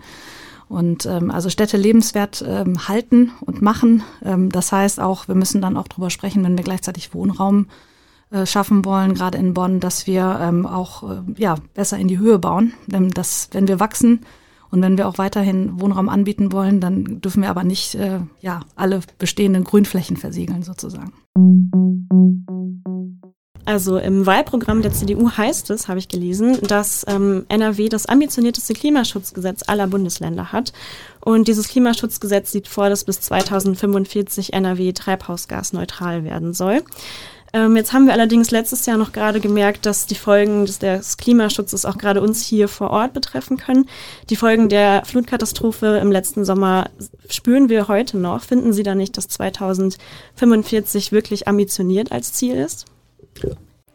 Und 0.68 1.04
ähm, 1.06 1.30
also 1.30 1.50
Städte 1.50 1.76
lebenswert 1.76 2.42
ähm, 2.46 2.88
halten 2.88 3.32
und 3.40 3.60
machen. 3.60 4.02
Ähm, 4.24 4.50
das 4.50 4.72
heißt 4.72 4.98
auch, 4.98 5.28
wir 5.28 5.34
müssen 5.34 5.60
dann 5.60 5.76
auch 5.76 5.88
drüber 5.88 6.10
sprechen, 6.10 6.42
wenn 6.42 6.56
wir 6.56 6.64
gleichzeitig 6.64 7.14
Wohnraum 7.14 7.66
äh, 8.30 8.46
schaffen 8.46 8.84
wollen, 8.84 9.14
gerade 9.14 9.38
in 9.38 9.52
Bonn, 9.52 9.80
dass 9.80 10.06
wir 10.06 10.38
ähm, 10.40 10.66
auch 10.66 11.02
äh, 11.08 11.22
ja, 11.36 11.56
besser 11.74 11.98
in 11.98 12.08
die 12.08 12.18
Höhe 12.18 12.38
bauen. 12.38 12.72
Denn 12.86 13.10
das, 13.10 13.48
wenn 13.52 13.68
wir 13.68 13.78
wachsen 13.78 14.20
und 14.70 14.80
wenn 14.80 14.96
wir 14.96 15.06
auch 15.06 15.18
weiterhin 15.18 15.80
Wohnraum 15.80 16.08
anbieten 16.08 16.50
wollen, 16.50 16.80
dann 16.80 17.20
dürfen 17.20 17.42
wir 17.42 17.50
aber 17.50 17.62
nicht 17.62 17.94
äh, 17.94 18.20
ja, 18.40 18.60
alle 18.74 19.00
bestehenden 19.18 19.64
Grünflächen 19.64 20.16
versiegeln 20.16 20.62
sozusagen. 20.62 21.12
Also 23.66 23.96
im 23.98 24.26
Wahlprogramm 24.26 24.82
der 24.82 24.92
CDU 24.92 25.30
heißt 25.30 25.70
es, 25.70 25.88
habe 25.88 25.98
ich 25.98 26.08
gelesen, 26.08 26.58
dass 26.62 27.04
ähm, 27.08 27.46
NRW 27.48 27.88
das 27.88 28.06
ambitionierteste 28.06 28.74
Klimaschutzgesetz 28.74 29.62
aller 29.66 29.86
Bundesländer 29.86 30.52
hat. 30.52 30.72
Und 31.20 31.48
dieses 31.48 31.68
Klimaschutzgesetz 31.68 32.52
sieht 32.52 32.68
vor, 32.68 32.90
dass 32.90 33.04
bis 33.04 33.20
2045 33.20 34.52
NRW 34.52 34.92
treibhausgasneutral 34.92 36.24
werden 36.24 36.52
soll. 36.52 36.82
Ähm, 37.54 37.76
jetzt 37.76 37.94
haben 37.94 38.06
wir 38.06 38.12
allerdings 38.12 38.50
letztes 38.50 38.84
Jahr 38.84 38.98
noch 38.98 39.12
gerade 39.12 39.40
gemerkt, 39.40 39.86
dass 39.86 40.06
die 40.06 40.16
Folgen 40.16 40.66
des, 40.66 40.80
des 40.80 41.16
Klimaschutzes 41.16 41.86
auch 41.86 41.96
gerade 41.96 42.20
uns 42.20 42.44
hier 42.44 42.68
vor 42.68 42.90
Ort 42.90 43.14
betreffen 43.14 43.56
können. 43.56 43.88
Die 44.28 44.36
Folgen 44.36 44.68
der 44.68 45.04
Flutkatastrophe 45.06 45.98
im 46.02 46.12
letzten 46.12 46.44
Sommer 46.44 46.90
spüren 47.30 47.70
wir 47.70 47.88
heute 47.88 48.18
noch. 48.18 48.42
Finden 48.42 48.74
Sie 48.74 48.82
da 48.82 48.94
nicht, 48.94 49.16
dass 49.16 49.28
2045 49.28 51.12
wirklich 51.12 51.48
ambitioniert 51.48 52.12
als 52.12 52.32
Ziel 52.34 52.56
ist? 52.56 52.86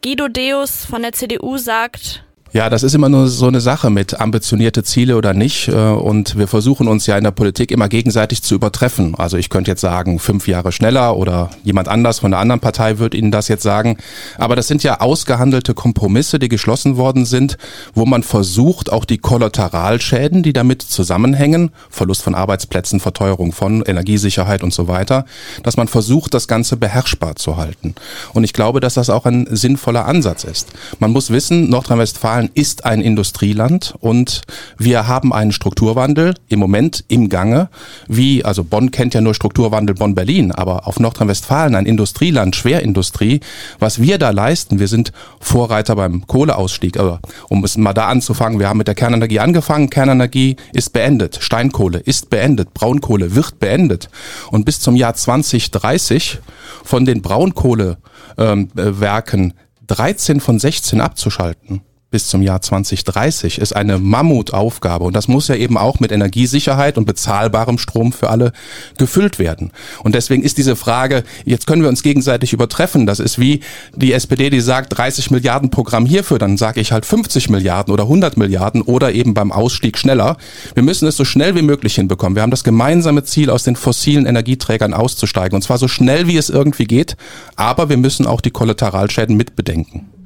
Guido 0.02 0.28
Deus 0.28 0.84
von 0.86 1.02
der 1.02 1.12
CDU 1.12 1.58
sagt, 1.58 2.24
ja, 2.52 2.68
das 2.68 2.82
ist 2.82 2.94
immer 2.94 3.08
nur 3.08 3.28
so 3.28 3.46
eine 3.46 3.60
Sache 3.60 3.90
mit 3.90 4.20
ambitionierte 4.20 4.82
Ziele 4.82 5.16
oder 5.16 5.34
nicht. 5.34 5.68
Äh, 5.68 5.72
und 5.72 6.36
wir 6.36 6.48
versuchen 6.48 6.88
uns 6.88 7.06
ja 7.06 7.16
in 7.16 7.22
der 7.22 7.30
Politik 7.30 7.70
immer 7.70 7.88
gegenseitig 7.88 8.42
zu 8.42 8.56
übertreffen. 8.56 9.14
Also 9.14 9.36
ich 9.36 9.50
könnte 9.50 9.70
jetzt 9.70 9.80
sagen, 9.80 10.18
fünf 10.18 10.48
Jahre 10.48 10.72
schneller 10.72 11.16
oder 11.16 11.50
jemand 11.62 11.86
anders 11.88 12.18
von 12.18 12.32
einer 12.32 12.40
anderen 12.40 12.60
Partei 12.60 12.98
wird 12.98 13.14
Ihnen 13.14 13.30
das 13.30 13.46
jetzt 13.46 13.62
sagen. 13.62 13.98
Aber 14.36 14.56
das 14.56 14.66
sind 14.66 14.82
ja 14.82 15.00
ausgehandelte 15.00 15.74
Kompromisse, 15.74 16.40
die 16.40 16.48
geschlossen 16.48 16.96
worden 16.96 17.24
sind, 17.24 17.56
wo 17.94 18.04
man 18.04 18.24
versucht, 18.24 18.90
auch 18.90 19.04
die 19.04 19.18
Kollateralschäden, 19.18 20.42
die 20.42 20.52
damit 20.52 20.82
zusammenhängen, 20.82 21.70
Verlust 21.88 22.22
von 22.22 22.34
Arbeitsplätzen, 22.34 22.98
Verteuerung 22.98 23.52
von 23.52 23.82
Energiesicherheit 23.82 24.64
und 24.64 24.74
so 24.74 24.88
weiter, 24.88 25.24
dass 25.62 25.76
man 25.76 25.86
versucht, 25.86 26.34
das 26.34 26.48
Ganze 26.48 26.76
beherrschbar 26.76 27.36
zu 27.36 27.56
halten. 27.56 27.94
Und 28.32 28.42
ich 28.42 28.52
glaube, 28.52 28.80
dass 28.80 28.94
das 28.94 29.08
auch 29.08 29.24
ein 29.24 29.46
sinnvoller 29.50 30.06
Ansatz 30.06 30.42
ist. 30.42 30.68
Man 30.98 31.12
muss 31.12 31.30
wissen, 31.30 31.70
Nordrhein-Westfalen 31.70 32.39
Nordrhein-Westfalen 32.40 32.50
ist 32.54 32.84
ein 32.84 33.00
Industrieland 33.00 33.94
und 34.00 34.42
wir 34.78 35.06
haben 35.06 35.32
einen 35.32 35.52
Strukturwandel 35.52 36.34
im 36.48 36.58
Moment 36.58 37.04
im 37.08 37.28
Gange. 37.28 37.68
Wie, 38.08 38.44
also 38.44 38.64
Bonn 38.64 38.90
kennt 38.90 39.14
ja 39.14 39.20
nur 39.20 39.34
Strukturwandel 39.34 39.94
Bonn-Berlin, 39.94 40.52
aber 40.52 40.86
auf 40.86 40.98
Nordrhein-Westfalen 40.98 41.74
ein 41.74 41.86
Industrieland, 41.86 42.56
Schwerindustrie. 42.56 43.40
Was 43.78 44.00
wir 44.00 44.18
da 44.18 44.30
leisten, 44.30 44.78
wir 44.78 44.88
sind 44.88 45.12
Vorreiter 45.40 45.96
beim 45.96 46.26
Kohleausstieg. 46.26 46.98
Aber 46.98 47.20
um 47.48 47.64
es 47.64 47.76
mal 47.76 47.92
da 47.92 48.08
anzufangen, 48.08 48.58
wir 48.58 48.68
haben 48.68 48.78
mit 48.78 48.88
der 48.88 48.94
Kernenergie 48.94 49.40
angefangen. 49.40 49.90
Kernenergie 49.90 50.56
ist 50.72 50.92
beendet. 50.92 51.38
Steinkohle 51.40 51.98
ist 51.98 52.30
beendet. 52.30 52.74
Braunkohle 52.74 53.34
wird 53.34 53.58
beendet. 53.58 54.08
Und 54.50 54.64
bis 54.64 54.80
zum 54.80 54.96
Jahr 54.96 55.14
2030 55.14 56.38
von 56.84 57.04
den 57.04 57.22
Braunkohlewerken 57.22 59.42
ähm, 59.42 59.52
13 59.86 60.40
von 60.40 60.58
16 60.58 61.00
abzuschalten 61.00 61.82
bis 62.10 62.26
zum 62.26 62.42
Jahr 62.42 62.60
2030 62.60 63.58
ist 63.58 63.74
eine 63.74 63.98
Mammutaufgabe 63.98 65.04
und 65.04 65.14
das 65.14 65.28
muss 65.28 65.48
ja 65.48 65.54
eben 65.54 65.78
auch 65.78 66.00
mit 66.00 66.10
Energiesicherheit 66.10 66.98
und 66.98 67.04
bezahlbarem 67.04 67.78
Strom 67.78 68.12
für 68.12 68.30
alle 68.30 68.52
gefüllt 68.98 69.38
werden. 69.38 69.70
Und 70.02 70.14
deswegen 70.14 70.42
ist 70.42 70.58
diese 70.58 70.74
Frage, 70.74 71.22
jetzt 71.44 71.66
können 71.66 71.82
wir 71.82 71.88
uns 71.88 72.02
gegenseitig 72.02 72.52
übertreffen, 72.52 73.06
das 73.06 73.20
ist 73.20 73.38
wie 73.38 73.60
die 73.94 74.12
SPD, 74.12 74.50
die 74.50 74.60
sagt 74.60 74.96
30 74.96 75.30
Milliarden 75.30 75.70
Programm 75.70 76.04
hierfür, 76.04 76.38
dann 76.38 76.56
sage 76.56 76.80
ich 76.80 76.90
halt 76.90 77.06
50 77.06 77.48
Milliarden 77.48 77.92
oder 77.92 78.04
100 78.04 78.36
Milliarden 78.36 78.82
oder 78.82 79.12
eben 79.12 79.34
beim 79.34 79.52
Ausstieg 79.52 79.96
schneller. 79.96 80.36
Wir 80.74 80.82
müssen 80.82 81.06
es 81.06 81.16
so 81.16 81.24
schnell 81.24 81.54
wie 81.54 81.62
möglich 81.62 81.94
hinbekommen. 81.94 82.34
Wir 82.34 82.42
haben 82.42 82.50
das 82.50 82.64
gemeinsame 82.64 83.22
Ziel, 83.24 83.50
aus 83.50 83.62
den 83.62 83.76
fossilen 83.76 84.26
Energieträgern 84.26 84.94
auszusteigen 84.94 85.54
und 85.54 85.62
zwar 85.62 85.78
so 85.78 85.86
schnell 85.86 86.26
wie 86.26 86.36
es 86.36 86.50
irgendwie 86.50 86.84
geht, 86.84 87.16
aber 87.56 87.88
wir 87.88 87.96
müssen 87.96 88.26
auch 88.26 88.40
die 88.40 88.50
Kollateralschäden 88.50 89.36
mitbedenken. 89.36 90.19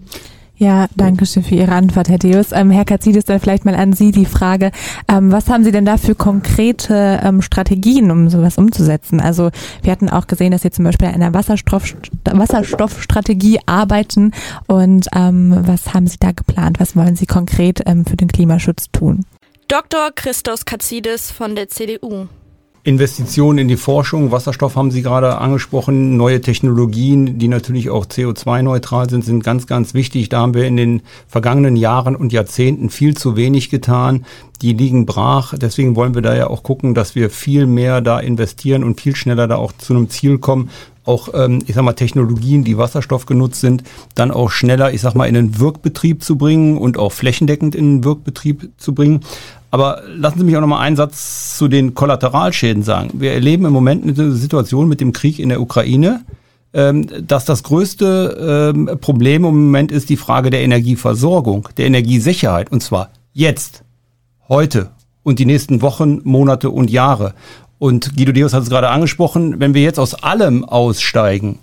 Ja, 0.57 0.87
danke 0.97 1.27
schön 1.27 1.43
für 1.43 1.57
Ihre 1.57 1.73
Antwort, 1.73 2.09
Herr 2.09 2.19
Deus. 2.19 2.53
Ähm, 2.53 2.71
Herr 2.71 2.85
Katzidis, 2.85 3.25
dann 3.25 3.41
vielleicht 3.41 3.65
mal 3.65 3.75
an 3.75 3.93
Sie 3.93 4.13
die 4.13 4.25
Frage, 4.25 4.71
ähm, 5.09 5.33
was 5.33 5.49
haben 5.49 5.65
Sie 5.65 5.73
denn 5.73 5.85
da 5.85 5.97
für 5.97 6.15
konkrete 6.15 7.21
ähm, 7.25 7.43
Strategien, 7.43 8.13
um 8.13 8.29
sowas 8.29 8.57
umzusetzen? 8.57 9.21
Also 9.21 9.51
wir 9.83 9.91
hatten 9.91 10.09
auch 10.09 10.29
gesehen, 10.29 10.53
dass 10.53 10.63
Sie 10.63 10.71
zum 10.71 10.85
Beispiel 10.85 11.09
an 11.09 11.15
einer 11.15 11.35
Wasserstoff, 11.35 11.97
Wasserstoffstrategie 12.25 13.59
arbeiten 13.67 14.31
und 14.69 15.09
ähm, 15.17 15.57
was 15.67 15.93
haben 15.93 16.07
Sie 16.07 16.19
da 16.21 16.31
geplant? 16.31 16.79
Was 16.79 16.95
wollen 16.95 17.17
Sie 17.17 17.27
konkret 17.27 17.83
ähm, 17.87 18.05
für 18.05 18.17
den 18.17 18.29
Klimaschutz 18.29 18.93
tun? 18.93 19.25
Dr. 19.67 20.13
Christos 20.15 20.65
Katzidis 20.65 21.33
von 21.33 21.57
der 21.57 21.69
CDU. 21.69 22.29
Investitionen 22.87 23.61
in 23.61 23.69
die 23.69 23.79
Forschung, 23.79 24.31
Wasserstoff 24.31 24.77
haben 24.77 24.91
Sie 24.91 25.01
gerade 25.01 25.39
angesprochen, 25.39 26.19
neue 26.19 26.43
Technologien, 26.43 27.39
die 27.39 27.49
natürlich 27.49 27.89
auch 27.89 28.05
CO2-neutral 28.05 29.09
sind, 29.09 29.25
sind 29.25 29.43
ganz, 29.43 29.67
ganz 29.67 29.95
wichtig. 29.95 30.29
Da 30.29 30.41
haben 30.41 30.53
wir 30.53 30.67
in 30.67 30.77
den 30.77 31.03
vergangenen 31.27 31.77
Jahren 31.77 32.15
und 32.15 32.31
Jahrzehnten 32.31 32.91
viel 32.91 33.17
zu 33.17 33.37
wenig 33.37 33.71
getan. 33.71 34.27
Die 34.61 34.75
liegen 34.75 35.07
brach. 35.07 35.55
Deswegen 35.57 35.97
wollen 35.97 36.15
wir 36.15 36.21
da 36.21 36.37
ja 36.37 36.49
auch 36.49 36.63
gucken, 36.63 36.93
dass 36.93 37.15
wir 37.15 37.31
viel 37.31 37.65
mehr 37.65 38.03
da 38.03 38.21
investieren 38.21 38.85
und 38.85 39.01
viel 39.01 39.17
schneller 39.17 39.49
da 39.49 39.57
auch 39.57 39.73
zu 39.73 39.95
einem 39.95 40.11
Ziel 40.11 40.37
kommen, 40.37 40.69
auch, 41.05 41.29
ähm, 41.35 41.61
ich 41.67 41.75
sag 41.75 41.85
mal, 41.85 41.93
Technologien, 41.93 42.65
die 42.65 42.79
Wasserstoff 42.79 43.27
genutzt 43.27 43.61
sind, 43.61 43.83
dann 44.15 44.31
auch 44.31 44.51
schneller, 44.51 44.93
ich 44.93 45.01
sag 45.01 45.15
mal, 45.15 45.27
in 45.27 45.35
den 45.35 45.59
Wirkbetrieb 45.59 46.23
zu 46.23 46.37
bringen 46.37 46.79
und 46.79 46.99
auch 46.99 47.13
flächendeckend 47.13 47.75
in 47.75 47.97
den 47.97 48.05
Wirkbetrieb 48.05 48.71
zu 48.79 48.95
bringen. 48.95 49.21
Aber 49.75 50.03
lassen 50.07 50.39
Sie 50.39 50.45
mich 50.45 50.57
auch 50.57 50.61
noch 50.61 50.69
mal 50.69 50.79
einen 50.79 50.95
Satz 50.95 51.59
zu 51.59 51.67
den 51.67 51.95
Kollateralschäden 51.95 52.85
sagen. 52.85 53.11
Wir 53.15 53.33
erleben 53.33 53.65
im 53.65 53.73
Moment 53.73 54.05
eine 54.05 54.31
Situation 54.31 54.87
mit 54.87 55.01
dem 55.01 55.13
Krieg 55.13 55.41
in 55.41 55.49
der 55.49 55.61
Ukraine, 55.61 56.21
ähm, 56.73 57.09
dass 57.27 57.45
das 57.45 57.65
größte 57.65 58.73
ähm, 58.73 59.01
Problem 59.01 59.45
im 59.45 59.65
Moment 59.65 59.91
ist 59.91 60.11
die 60.11 60.17
Frage 60.17 60.51
der 60.51 60.63
Energieversorgung, 60.63 61.71
der 61.77 61.87
Energiesicherheit, 61.87 62.71
und 62.71 62.85
zwar 62.85 63.11
jetzt. 63.33 63.83
heute 64.49 64.91
und 65.25 65.41
die 65.41 65.45
nächsten 65.45 65.83
Wochen, 65.83 66.21
Monate 66.23 66.71
und 66.71 66.89
Jahre. 66.89 67.35
Und 67.81 68.17
Guido 68.17 68.31
Deus 68.31 68.55
hat 68.55 68.63
es 68.63 68.71
gerade 68.71 68.91
angesprochen, 68.91 69.59
wenn 69.59 69.75
wir 69.75 69.83
jetzt 69.83 69.99
aus 69.99 70.15
allem 70.15 70.65
aussteigen 70.65 71.59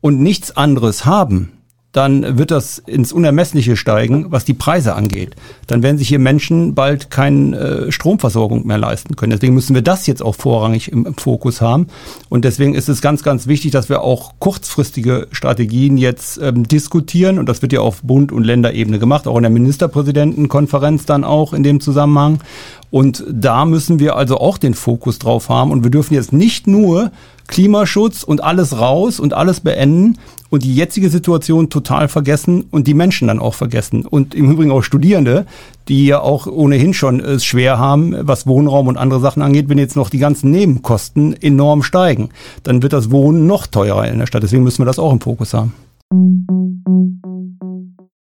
und 0.00 0.20
nichts 0.20 0.56
anderes 0.56 1.06
haben, 1.06 1.52
dann 1.94 2.38
wird 2.38 2.50
das 2.50 2.78
ins 2.78 3.12
Unermessliche 3.12 3.76
steigen, 3.76 4.26
was 4.32 4.44
die 4.44 4.52
Preise 4.52 4.96
angeht. 4.96 5.36
Dann 5.68 5.84
werden 5.84 5.96
sich 5.96 6.08
hier 6.08 6.18
Menschen 6.18 6.74
bald 6.74 7.08
keine 7.08 7.56
äh, 7.56 7.92
Stromversorgung 7.92 8.66
mehr 8.66 8.78
leisten 8.78 9.14
können. 9.14 9.30
Deswegen 9.30 9.54
müssen 9.54 9.76
wir 9.76 9.82
das 9.82 10.08
jetzt 10.08 10.20
auch 10.20 10.34
vorrangig 10.34 10.90
im, 10.90 11.06
im, 11.06 11.14
Fokus 11.14 11.60
haben. 11.60 11.86
Und 12.28 12.44
deswegen 12.44 12.74
ist 12.74 12.88
es 12.88 13.00
ganz, 13.00 13.22
ganz 13.22 13.46
wichtig, 13.46 13.70
dass 13.70 13.88
wir 13.88 14.00
auch 14.02 14.34
kurzfristige 14.40 15.28
Strategien 15.30 15.96
jetzt 15.96 16.38
ähm, 16.42 16.66
diskutieren. 16.66 17.38
Und 17.38 17.48
das 17.48 17.62
wird 17.62 17.72
ja 17.72 17.80
auf 17.80 18.02
Bund- 18.02 18.32
und 18.32 18.42
Länderebene 18.42 18.98
gemacht, 18.98 19.28
auch 19.28 19.36
in 19.36 19.44
der 19.44 19.50
Ministerpräsidentenkonferenz 19.50 21.06
dann 21.06 21.22
auch 21.22 21.52
in 21.52 21.62
dem 21.62 21.78
Zusammenhang. 21.78 22.40
Und 22.90 23.24
da 23.30 23.66
müssen 23.66 24.00
wir 24.00 24.16
also 24.16 24.38
auch 24.38 24.58
den 24.58 24.74
Fokus 24.74 25.20
drauf 25.20 25.48
haben. 25.48 25.70
Und 25.70 25.84
wir 25.84 25.92
dürfen 25.92 26.14
jetzt 26.14 26.32
nicht 26.32 26.66
nur 26.66 27.12
Klimaschutz 27.48 28.22
und 28.22 28.42
alles 28.42 28.78
raus 28.78 29.20
und 29.20 29.34
alles 29.34 29.60
beenden 29.60 30.18
und 30.50 30.62
die 30.62 30.74
jetzige 30.74 31.10
Situation 31.10 31.68
total 31.68 32.08
vergessen 32.08 32.66
und 32.70 32.86
die 32.86 32.94
Menschen 32.94 33.28
dann 33.28 33.40
auch 33.40 33.54
vergessen. 33.54 34.06
Und 34.06 34.34
im 34.34 34.50
Übrigen 34.50 34.70
auch 34.70 34.82
Studierende, 34.82 35.46
die 35.88 36.06
ja 36.06 36.20
auch 36.20 36.46
ohnehin 36.46 36.94
schon 36.94 37.20
es 37.20 37.44
schwer 37.44 37.78
haben, 37.78 38.16
was 38.20 38.46
Wohnraum 38.46 38.88
und 38.88 38.96
andere 38.96 39.20
Sachen 39.20 39.42
angeht, 39.42 39.68
wenn 39.68 39.78
jetzt 39.78 39.96
noch 39.96 40.10
die 40.10 40.18
ganzen 40.18 40.50
Nebenkosten 40.50 41.34
enorm 41.42 41.82
steigen, 41.82 42.30
dann 42.62 42.82
wird 42.82 42.92
das 42.92 43.10
Wohnen 43.10 43.46
noch 43.46 43.66
teurer 43.66 44.06
in 44.08 44.18
der 44.18 44.26
Stadt. 44.26 44.42
Deswegen 44.42 44.62
müssen 44.62 44.82
wir 44.82 44.86
das 44.86 44.98
auch 44.98 45.12
im 45.12 45.20
Fokus 45.20 45.54
haben. 45.54 45.74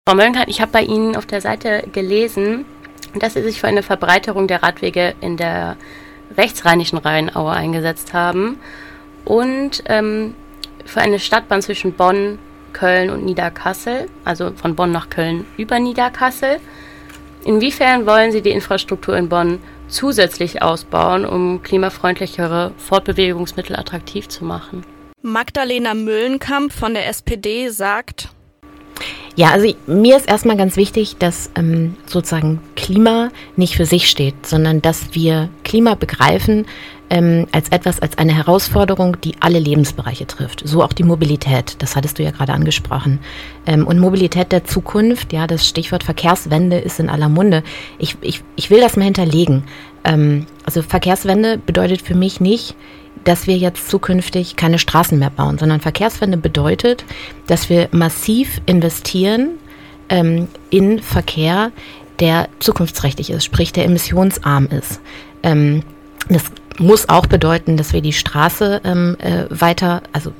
Frau 0.08 0.16
Möllenkamp, 0.16 0.48
ich 0.48 0.62
habe 0.62 0.72
bei 0.72 0.84
Ihnen 0.84 1.16
auf 1.16 1.26
der 1.26 1.42
Seite 1.42 1.84
gelesen, 1.92 2.66
dass 3.20 3.34
Sie 3.34 3.44
sich 3.44 3.60
für 3.60 3.68
eine 3.68 3.82
Verbreiterung 3.82 4.48
der 4.48 4.62
Radwege 4.62 5.14
in 5.22 5.38
der 5.38 5.78
rechtsrheinischen 6.38 6.98
Rheinaue 6.98 7.52
eingesetzt 7.52 8.14
haben 8.14 8.58
und 9.26 9.84
ähm, 9.88 10.36
für 10.86 11.02
eine 11.02 11.20
Stadtbahn 11.20 11.62
zwischen 11.62 11.94
Bonn, 11.94 12.40
Köln 12.74 13.10
und 13.10 13.26
Niederkassel, 13.26 14.08
also 14.24 14.52
von 14.56 14.76
Bonn 14.76 14.92
nach 14.92 15.10
Köln 15.10 15.46
über 15.58 15.80
Niederkassel. 15.80 16.60
Inwiefern 17.44 18.06
wollen 18.06 18.32
Sie 18.32 18.42
die 18.42 18.52
Infrastruktur 18.52 19.16
in 19.18 19.30
Bonn 19.30 19.60
zusätzlich 19.88 20.62
ausbauen, 20.62 21.26
um 21.26 21.62
klimafreundlichere 21.62 22.72
Fortbewegungsmittel 22.78 23.76
attraktiv 23.76 24.28
zu 24.28 24.46
machen? 24.46 24.86
Magdalena 25.22 25.94
Müllenkamp 25.94 26.72
von 26.72 26.94
der 26.94 27.08
SPD 27.08 27.70
sagt, 27.70 28.30
ja, 29.36 29.52
also 29.52 29.68
mir 29.86 30.16
ist 30.16 30.30
erstmal 30.30 30.56
ganz 30.56 30.78
wichtig, 30.78 31.18
dass 31.18 31.52
ähm, 31.56 31.96
sozusagen 32.06 32.62
Klima 32.76 33.30
nicht 33.58 33.76
für 33.76 33.86
sich 33.86 34.10
steht, 34.10 34.46
sondern 34.46 34.82
dass 34.82 35.14
wir 35.14 35.50
Klima 35.64 35.96
begreifen 35.96 36.66
ähm, 37.10 37.48
als 37.52 37.70
etwas, 37.70 38.02
als 38.02 38.18
eine 38.18 38.34
Herausforderung, 38.34 39.20
die 39.22 39.36
alle 39.42 39.60
Lebensbereiche 39.60 40.26
trifft. 40.26 40.62
So 40.66 40.84
auch 40.84 40.94
die 40.94 41.04
Mobilität, 41.04 41.76
das 41.80 41.96
hattest 41.96 42.18
du 42.18 42.24
ja 42.24 42.32
gerade 42.32 42.54
angesprochen. 42.54 43.20
Ähm, 43.68 43.86
und 43.86 44.00
Mobilität 44.00 44.52
der 44.52 44.64
Zukunft, 44.64 45.34
ja, 45.34 45.48
das 45.48 45.68
Stichwort 45.68 46.04
Verkehrswende 46.04 46.78
ist 46.78 47.00
in 47.00 47.10
aller 47.10 47.30
Munde. 47.30 47.64
Ich, 48.00 48.16
ich, 48.22 48.42
ich 48.56 48.70
will 48.70 48.80
das 48.80 48.96
mal 48.96 49.04
hinterlegen. 49.04 49.64
Ähm, 50.04 50.46
also 50.64 50.82
Verkehrswende 50.82 51.58
bedeutet 51.58 52.02
für 52.02 52.16
mich 52.16 52.40
nicht, 52.40 52.76
dass 53.24 53.48
wir 53.48 53.58
jetzt 53.58 53.90
zukünftig 53.90 54.56
keine 54.56 54.80
Straßen 54.80 55.18
mehr 55.18 55.30
bauen, 55.30 55.58
sondern 55.58 55.82
Verkehrswende 55.82 56.38
bedeutet, 56.38 57.06
dass 57.48 57.70
wir 57.70 57.90
massiv 57.92 58.62
investieren 58.66 59.52
ähm, 60.10 60.48
in 60.70 61.02
Verkehr, 61.02 61.72
der 62.20 62.48
zukunftsträchtig 62.60 63.30
ist, 63.30 63.44
sprich 63.44 63.74
der 63.74 63.86
emissionsarm 63.86 64.68
ist. 64.68 65.02
Ähm, 65.44 65.84
das 66.30 66.44
muss 66.78 67.10
auch 67.10 67.26
bedeuten, 67.26 67.78
dass 67.78 67.94
wir 67.94 68.02
die 68.02 68.14
Straße 68.14 68.82
ähm, 68.84 69.18
äh, 69.20 69.46
weiter, 69.50 70.02
also 70.14 70.32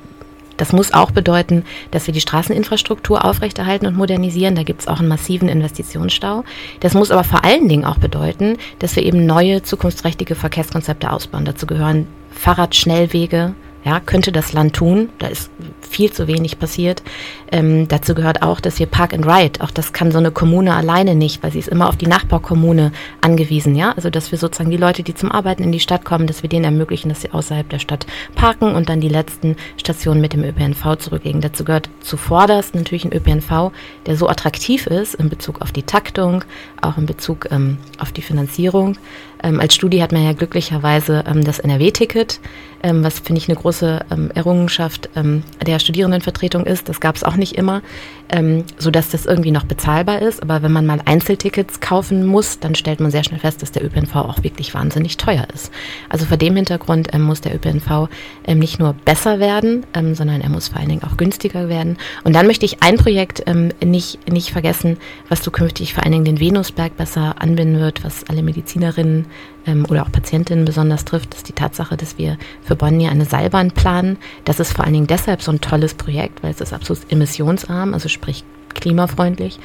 das 0.56 0.72
muss 0.72 0.94
auch 0.94 1.10
bedeuten, 1.10 1.64
dass 1.90 2.06
wir 2.06 2.14
die 2.14 2.20
Straßeninfrastruktur 2.20 3.24
aufrechterhalten 3.24 3.86
und 3.86 3.96
modernisieren. 3.96 4.54
Da 4.54 4.62
gibt 4.62 4.80
es 4.80 4.88
auch 4.88 5.00
einen 5.00 5.08
massiven 5.08 5.48
Investitionsstau. 5.48 6.44
Das 6.80 6.94
muss 6.94 7.10
aber 7.10 7.24
vor 7.24 7.44
allen 7.44 7.68
Dingen 7.68 7.84
auch 7.84 7.98
bedeuten, 7.98 8.56
dass 8.78 8.96
wir 8.96 9.02
eben 9.02 9.26
neue 9.26 9.62
zukunftsträchtige 9.62 10.34
Verkehrskonzepte 10.34 11.10
ausbauen. 11.10 11.44
Dazu 11.44 11.66
gehören 11.66 12.06
Fahrradschnellwege, 12.36 13.54
ja, 13.86 14.00
könnte 14.00 14.32
das 14.32 14.52
Land 14.52 14.74
tun. 14.74 15.10
Da 15.20 15.28
ist 15.28 15.48
viel 15.80 16.12
zu 16.12 16.26
wenig 16.26 16.58
passiert. 16.58 17.04
Ähm, 17.52 17.86
dazu 17.86 18.16
gehört 18.16 18.42
auch, 18.42 18.58
dass 18.58 18.80
wir 18.80 18.86
Park 18.86 19.14
and 19.14 19.24
Ride, 19.24 19.60
auch 19.60 19.70
das 19.70 19.92
kann 19.92 20.10
so 20.10 20.18
eine 20.18 20.32
Kommune 20.32 20.74
alleine 20.74 21.14
nicht, 21.14 21.44
weil 21.44 21.52
sie 21.52 21.60
ist 21.60 21.68
immer 21.68 21.88
auf 21.88 21.96
die 21.96 22.08
Nachbarkommune 22.08 22.90
angewiesen, 23.20 23.76
ja. 23.76 23.92
Also 23.92 24.10
dass 24.10 24.32
wir 24.32 24.38
sozusagen 24.38 24.70
die 24.70 24.76
Leute, 24.76 25.04
die 25.04 25.14
zum 25.14 25.30
Arbeiten 25.30 25.62
in 25.62 25.70
die 25.70 25.78
Stadt 25.78 26.04
kommen, 26.04 26.26
dass 26.26 26.42
wir 26.42 26.50
denen 26.50 26.64
ermöglichen, 26.64 27.08
dass 27.08 27.20
sie 27.20 27.30
außerhalb 27.30 27.68
der 27.68 27.78
Stadt 27.78 28.06
parken 28.34 28.74
und 28.74 28.88
dann 28.88 29.00
die 29.00 29.08
letzten 29.08 29.54
Stationen 29.76 30.20
mit 30.20 30.32
dem 30.32 30.42
ÖPNV 30.42 30.96
zurücklegen. 30.98 31.40
Dazu 31.40 31.64
gehört 31.64 31.88
zuvorderst 32.00 32.74
natürlich 32.74 33.04
ein 33.04 33.12
ÖPNV, 33.12 33.70
der 34.06 34.16
so 34.16 34.28
attraktiv 34.28 34.88
ist 34.88 35.14
in 35.14 35.28
Bezug 35.28 35.62
auf 35.62 35.70
die 35.70 35.84
Taktung, 35.84 36.44
auch 36.82 36.98
in 36.98 37.06
Bezug 37.06 37.48
ähm, 37.52 37.78
auf 38.00 38.10
die 38.10 38.22
Finanzierung. 38.22 38.98
Ähm, 39.42 39.60
als 39.60 39.74
Studie 39.74 40.02
hat 40.02 40.12
man 40.12 40.24
ja 40.24 40.32
glücklicherweise 40.32 41.24
ähm, 41.26 41.44
das 41.44 41.58
NRW-Ticket, 41.58 42.40
ähm, 42.82 43.04
was 43.04 43.20
finde 43.20 43.40
ich 43.40 43.48
eine 43.48 43.56
große 43.56 44.00
ähm, 44.10 44.30
Errungenschaft 44.34 45.10
ähm, 45.16 45.42
der 45.66 45.78
Studierendenvertretung 45.78 46.64
ist. 46.64 46.88
Das 46.88 47.00
gab 47.00 47.16
es 47.16 47.24
auch 47.24 47.36
nicht 47.36 47.56
immer, 47.56 47.82
ähm, 48.30 48.64
so 48.78 48.90
dass 48.90 49.10
das 49.10 49.26
irgendwie 49.26 49.50
noch 49.50 49.64
bezahlbar 49.64 50.22
ist. 50.22 50.42
Aber 50.42 50.62
wenn 50.62 50.72
man 50.72 50.86
mal 50.86 51.00
Einzeltickets 51.04 51.80
kaufen 51.80 52.24
muss, 52.24 52.58
dann 52.60 52.74
stellt 52.74 53.00
man 53.00 53.10
sehr 53.10 53.24
schnell 53.24 53.40
fest, 53.40 53.62
dass 53.62 53.72
der 53.72 53.84
ÖPNV 53.84 54.16
auch 54.16 54.42
wirklich 54.42 54.74
wahnsinnig 54.74 55.16
teuer 55.16 55.46
ist. 55.54 55.72
Also 56.08 56.26
vor 56.26 56.36
dem 56.36 56.56
Hintergrund 56.56 57.08
ähm, 57.12 57.22
muss 57.22 57.40
der 57.40 57.54
ÖPNV 57.54 58.08
ähm, 58.46 58.58
nicht 58.58 58.78
nur 58.78 58.92
besser 58.92 59.38
werden, 59.38 59.84
ähm, 59.94 60.14
sondern 60.14 60.40
er 60.40 60.48
muss 60.48 60.68
vor 60.68 60.78
allen 60.78 60.88
Dingen 60.88 61.04
auch 61.04 61.16
günstiger 61.16 61.68
werden. 61.68 61.96
Und 62.24 62.34
dann 62.34 62.46
möchte 62.46 62.64
ich 62.64 62.82
ein 62.82 62.96
Projekt 62.96 63.42
ähm, 63.46 63.70
nicht, 63.84 64.30
nicht 64.30 64.50
vergessen, 64.50 64.96
was 65.28 65.42
zukünftig 65.42 65.94
vor 65.94 66.02
allen 66.04 66.12
Dingen 66.12 66.24
den 66.24 66.40
Venusberg 66.40 66.96
besser 66.96 67.36
anbinden 67.38 67.80
wird, 67.80 68.04
was 68.04 68.24
alle 68.28 68.42
Medizinerinnen 68.42 69.26
ähm, 69.66 69.86
oder 69.88 70.02
auch 70.02 70.12
Patientinnen 70.12 70.64
besonders 70.64 71.04
trifft, 71.04 71.34
ist 71.34 71.48
die 71.48 71.52
Tatsache, 71.52 71.96
dass 71.96 72.18
wir 72.18 72.38
für 72.62 72.76
Bonn 72.76 73.00
ja 73.00 73.10
eine 73.10 73.24
Seilbahn 73.24 73.70
planen. 73.70 74.18
Das 74.44 74.60
ist 74.60 74.72
vor 74.72 74.84
allen 74.84 74.94
Dingen 74.94 75.06
deshalb 75.06 75.42
so 75.42 75.50
ein 75.50 75.60
tolles 75.60 75.94
Projekt, 75.94 76.42
weil 76.42 76.50
es 76.50 76.60
ist 76.60 76.72
absolut 76.72 77.10
emissionsarm, 77.10 77.94
also 77.94 78.08
sprich 78.08 78.44
klimafreundlich. 78.74 79.58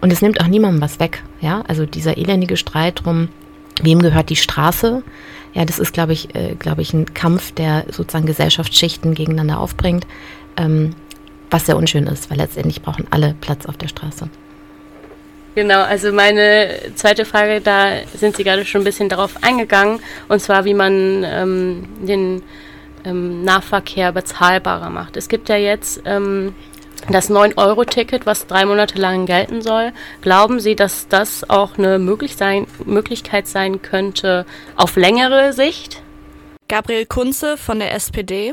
Und 0.00 0.12
es 0.12 0.22
nimmt 0.22 0.40
auch 0.40 0.46
niemandem 0.46 0.80
was 0.80 1.00
weg. 1.00 1.22
Ja, 1.40 1.62
also 1.66 1.86
dieser 1.86 2.16
elendige 2.16 2.56
Streit 2.56 3.04
drum, 3.04 3.28
wem 3.82 4.00
gehört 4.00 4.30
die 4.30 4.36
Straße? 4.36 5.02
Ja, 5.54 5.64
das 5.64 5.78
ist, 5.78 5.92
glaube 5.92 6.12
ich, 6.12 6.34
äh, 6.34 6.54
glaube 6.56 6.82
ich, 6.82 6.92
ein 6.92 7.14
Kampf, 7.14 7.52
der 7.52 7.86
sozusagen 7.90 8.26
Gesellschaftsschichten 8.26 9.14
gegeneinander 9.14 9.58
aufbringt, 9.58 10.06
ähm, 10.56 10.94
was 11.50 11.66
sehr 11.66 11.76
unschön 11.76 12.06
ist, 12.06 12.30
weil 12.30 12.36
letztendlich 12.36 12.82
brauchen 12.82 13.06
alle 13.10 13.34
Platz 13.40 13.66
auf 13.66 13.76
der 13.76 13.88
Straße. 13.88 14.28
Genau, 15.58 15.82
also 15.82 16.12
meine 16.12 16.68
zweite 16.94 17.24
Frage, 17.24 17.60
da 17.60 18.06
sind 18.14 18.36
Sie 18.36 18.44
gerade 18.44 18.64
schon 18.64 18.82
ein 18.82 18.84
bisschen 18.84 19.08
darauf 19.08 19.42
eingegangen, 19.42 19.98
und 20.28 20.38
zwar, 20.40 20.64
wie 20.64 20.72
man 20.72 21.24
ähm, 21.24 21.88
den 22.00 22.44
ähm, 23.04 23.42
Nahverkehr 23.42 24.12
bezahlbarer 24.12 24.88
macht. 24.88 25.16
Es 25.16 25.28
gibt 25.28 25.48
ja 25.48 25.56
jetzt 25.56 26.00
ähm, 26.04 26.54
das 27.10 27.28
9-Euro-Ticket, 27.28 28.24
was 28.24 28.46
drei 28.46 28.66
Monate 28.66 29.00
lang 29.00 29.26
gelten 29.26 29.60
soll. 29.60 29.90
Glauben 30.20 30.60
Sie, 30.60 30.76
dass 30.76 31.08
das 31.08 31.50
auch 31.50 31.76
eine 31.76 31.98
möglich 31.98 32.36
sein, 32.36 32.68
Möglichkeit 32.84 33.48
sein 33.48 33.82
könnte 33.82 34.46
auf 34.76 34.94
längere 34.94 35.52
Sicht? 35.52 36.02
Gabriel 36.68 37.04
Kunze 37.04 37.56
von 37.56 37.80
der 37.80 37.96
SPD. 37.96 38.52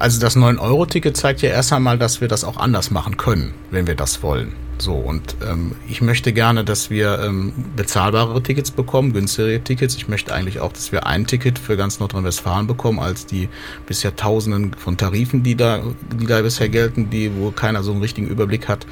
Also 0.00 0.20
das 0.20 0.36
9-Euro-Ticket 0.36 1.16
zeigt 1.16 1.40
ja 1.40 1.50
erst 1.50 1.72
einmal, 1.72 1.98
dass 1.98 2.20
wir 2.20 2.26
das 2.26 2.42
auch 2.42 2.56
anders 2.56 2.90
machen 2.90 3.16
können, 3.16 3.54
wenn 3.70 3.86
wir 3.86 3.94
das 3.94 4.24
wollen. 4.24 4.56
So, 4.78 4.94
und 4.94 5.36
ähm, 5.48 5.76
ich 5.88 6.02
möchte 6.02 6.32
gerne, 6.32 6.64
dass 6.64 6.90
wir 6.90 7.20
ähm, 7.20 7.52
bezahlbare 7.76 8.42
Tickets 8.42 8.72
bekommen, 8.72 9.12
günstigere 9.12 9.60
Tickets. 9.60 9.94
Ich 9.94 10.08
möchte 10.08 10.34
eigentlich 10.34 10.58
auch, 10.58 10.72
dass 10.72 10.90
wir 10.90 11.06
ein 11.06 11.26
Ticket 11.26 11.58
für 11.58 11.76
ganz 11.76 12.00
Nordrhein-Westfalen 12.00 12.66
bekommen, 12.66 12.98
als 12.98 13.26
die 13.26 13.48
bisher 13.86 14.16
Tausenden 14.16 14.74
von 14.74 14.96
Tarifen, 14.96 15.44
die 15.44 15.54
da, 15.54 15.82
die 16.20 16.26
da 16.26 16.42
bisher 16.42 16.68
gelten, 16.68 17.10
die, 17.10 17.30
wo 17.36 17.52
keiner 17.52 17.82
so 17.84 17.92
einen 17.92 18.00
richtigen 18.00 18.26
Überblick 18.26 18.66
hat. 18.66 18.86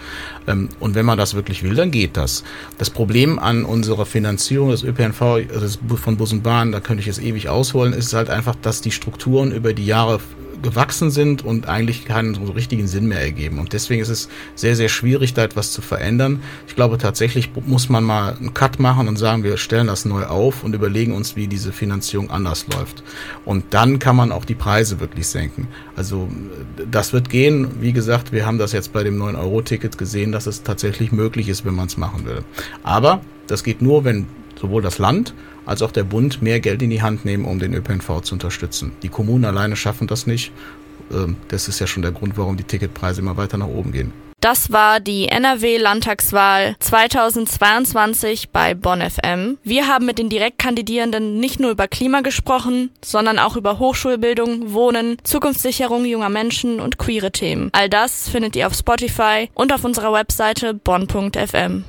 Ähm, 0.46 0.68
und 0.78 0.94
wenn 0.94 1.06
man 1.06 1.18
das 1.18 1.34
wirklich 1.34 1.62
will, 1.64 1.74
dann 1.74 1.90
geht 1.90 2.16
das. 2.16 2.44
Das 2.78 2.90
Problem 2.90 3.38
an 3.38 3.64
unserer 3.64 4.06
Finanzierung 4.06 4.70
des 4.70 4.84
ÖPNV, 4.84 5.22
also 5.52 5.78
von 5.96 6.16
Bus 6.16 6.32
und 6.32 6.42
Bahn, 6.42 6.70
da 6.70 6.80
könnte 6.80 7.00
ich 7.00 7.06
jetzt 7.06 7.22
ewig 7.22 7.48
ausholen, 7.48 7.94
ist 7.94 8.12
halt 8.12 8.30
einfach, 8.30 8.54
dass 8.62 8.80
die 8.80 8.92
Strukturen 8.92 9.50
über 9.50 9.72
die 9.72 9.86
Jahre 9.86 10.20
gewachsen 10.62 11.10
sind 11.10 11.44
und 11.44 11.68
eigentlich 11.68 12.04
keinen 12.04 12.34
so 12.34 12.44
richtigen 12.52 12.86
Sinn 12.86 13.06
mehr 13.06 13.20
ergeben. 13.20 13.58
Und 13.58 13.72
deswegen 13.72 14.02
ist 14.02 14.08
es 14.08 14.28
sehr, 14.54 14.76
sehr 14.76 14.88
schwierig, 14.88 15.34
da 15.34 15.42
etwas 15.42 15.72
zu 15.72 15.82
verändern. 15.82 16.42
Ich 16.68 16.74
glaube, 16.74 16.98
tatsächlich 16.98 17.50
muss 17.66 17.88
man 17.88 18.04
mal 18.04 18.36
einen 18.36 18.54
Cut 18.54 18.78
machen 18.78 19.08
und 19.08 19.16
sagen, 19.16 19.44
wir 19.44 19.56
stellen 19.56 19.86
das 19.86 20.04
neu 20.04 20.24
auf 20.24 20.64
und 20.64 20.74
überlegen 20.74 21.12
uns, 21.12 21.36
wie 21.36 21.46
diese 21.46 21.72
Finanzierung 21.72 22.30
anders 22.30 22.66
läuft. 22.68 23.02
Und 23.44 23.64
dann 23.70 23.98
kann 23.98 24.16
man 24.16 24.32
auch 24.32 24.44
die 24.44 24.54
Preise 24.54 25.00
wirklich 25.00 25.26
senken. 25.26 25.68
Also 25.96 26.28
das 26.90 27.12
wird 27.12 27.30
gehen. 27.30 27.68
Wie 27.80 27.92
gesagt, 27.92 28.32
wir 28.32 28.46
haben 28.46 28.58
das 28.58 28.72
jetzt 28.72 28.92
bei 28.92 29.02
dem 29.02 29.20
9-Euro-Ticket 29.20 29.98
gesehen, 29.98 30.32
dass 30.32 30.46
es 30.46 30.62
tatsächlich 30.62 31.12
möglich 31.12 31.48
ist, 31.48 31.64
wenn 31.64 31.74
man 31.74 31.86
es 31.86 31.96
machen 31.96 32.24
will. 32.26 32.42
Aber 32.82 33.20
das 33.46 33.64
geht 33.64 33.82
nur, 33.82 34.04
wenn 34.04 34.26
sowohl 34.60 34.82
das 34.82 34.98
Land 34.98 35.34
als 35.70 35.82
auch 35.82 35.92
der 35.92 36.02
Bund 36.02 36.42
mehr 36.42 36.58
Geld 36.58 36.82
in 36.82 36.90
die 36.90 37.00
Hand 37.00 37.24
nehmen, 37.24 37.44
um 37.44 37.60
den 37.60 37.72
ÖPNV 37.74 38.22
zu 38.22 38.34
unterstützen. 38.34 38.90
Die 39.04 39.08
Kommunen 39.08 39.44
alleine 39.44 39.76
schaffen 39.76 40.08
das 40.08 40.26
nicht. 40.26 40.50
Ähm, 41.12 41.36
das 41.46 41.68
ist 41.68 41.78
ja 41.78 41.86
schon 41.86 42.02
der 42.02 42.10
Grund, 42.10 42.36
warum 42.36 42.56
die 42.56 42.64
Ticketpreise 42.64 43.20
immer 43.20 43.36
weiter 43.36 43.56
nach 43.56 43.68
oben 43.68 43.92
gehen. 43.92 44.12
Das 44.40 44.72
war 44.72 44.98
die 44.98 45.28
NRW-Landtagswahl 45.28 46.74
2022 46.80 48.48
bei 48.50 48.74
Bonn 48.74 49.00
FM. 49.00 49.58
Wir 49.62 49.86
haben 49.86 50.06
mit 50.06 50.18
den 50.18 50.28
Direktkandidierenden 50.28 51.38
nicht 51.38 51.60
nur 51.60 51.70
über 51.70 51.86
Klima 51.86 52.22
gesprochen, 52.22 52.90
sondern 53.04 53.38
auch 53.38 53.56
über 53.56 53.78
Hochschulbildung, 53.78 54.72
Wohnen, 54.72 55.18
Zukunftssicherung 55.22 56.04
junger 56.04 56.30
Menschen 56.30 56.80
und 56.80 56.98
queere 56.98 57.30
Themen. 57.30 57.68
All 57.72 57.88
das 57.88 58.28
findet 58.28 58.56
ihr 58.56 58.66
auf 58.66 58.74
Spotify 58.74 59.50
und 59.54 59.72
auf 59.72 59.84
unserer 59.84 60.12
Webseite 60.12 60.74
bonn.fm. 60.74 61.84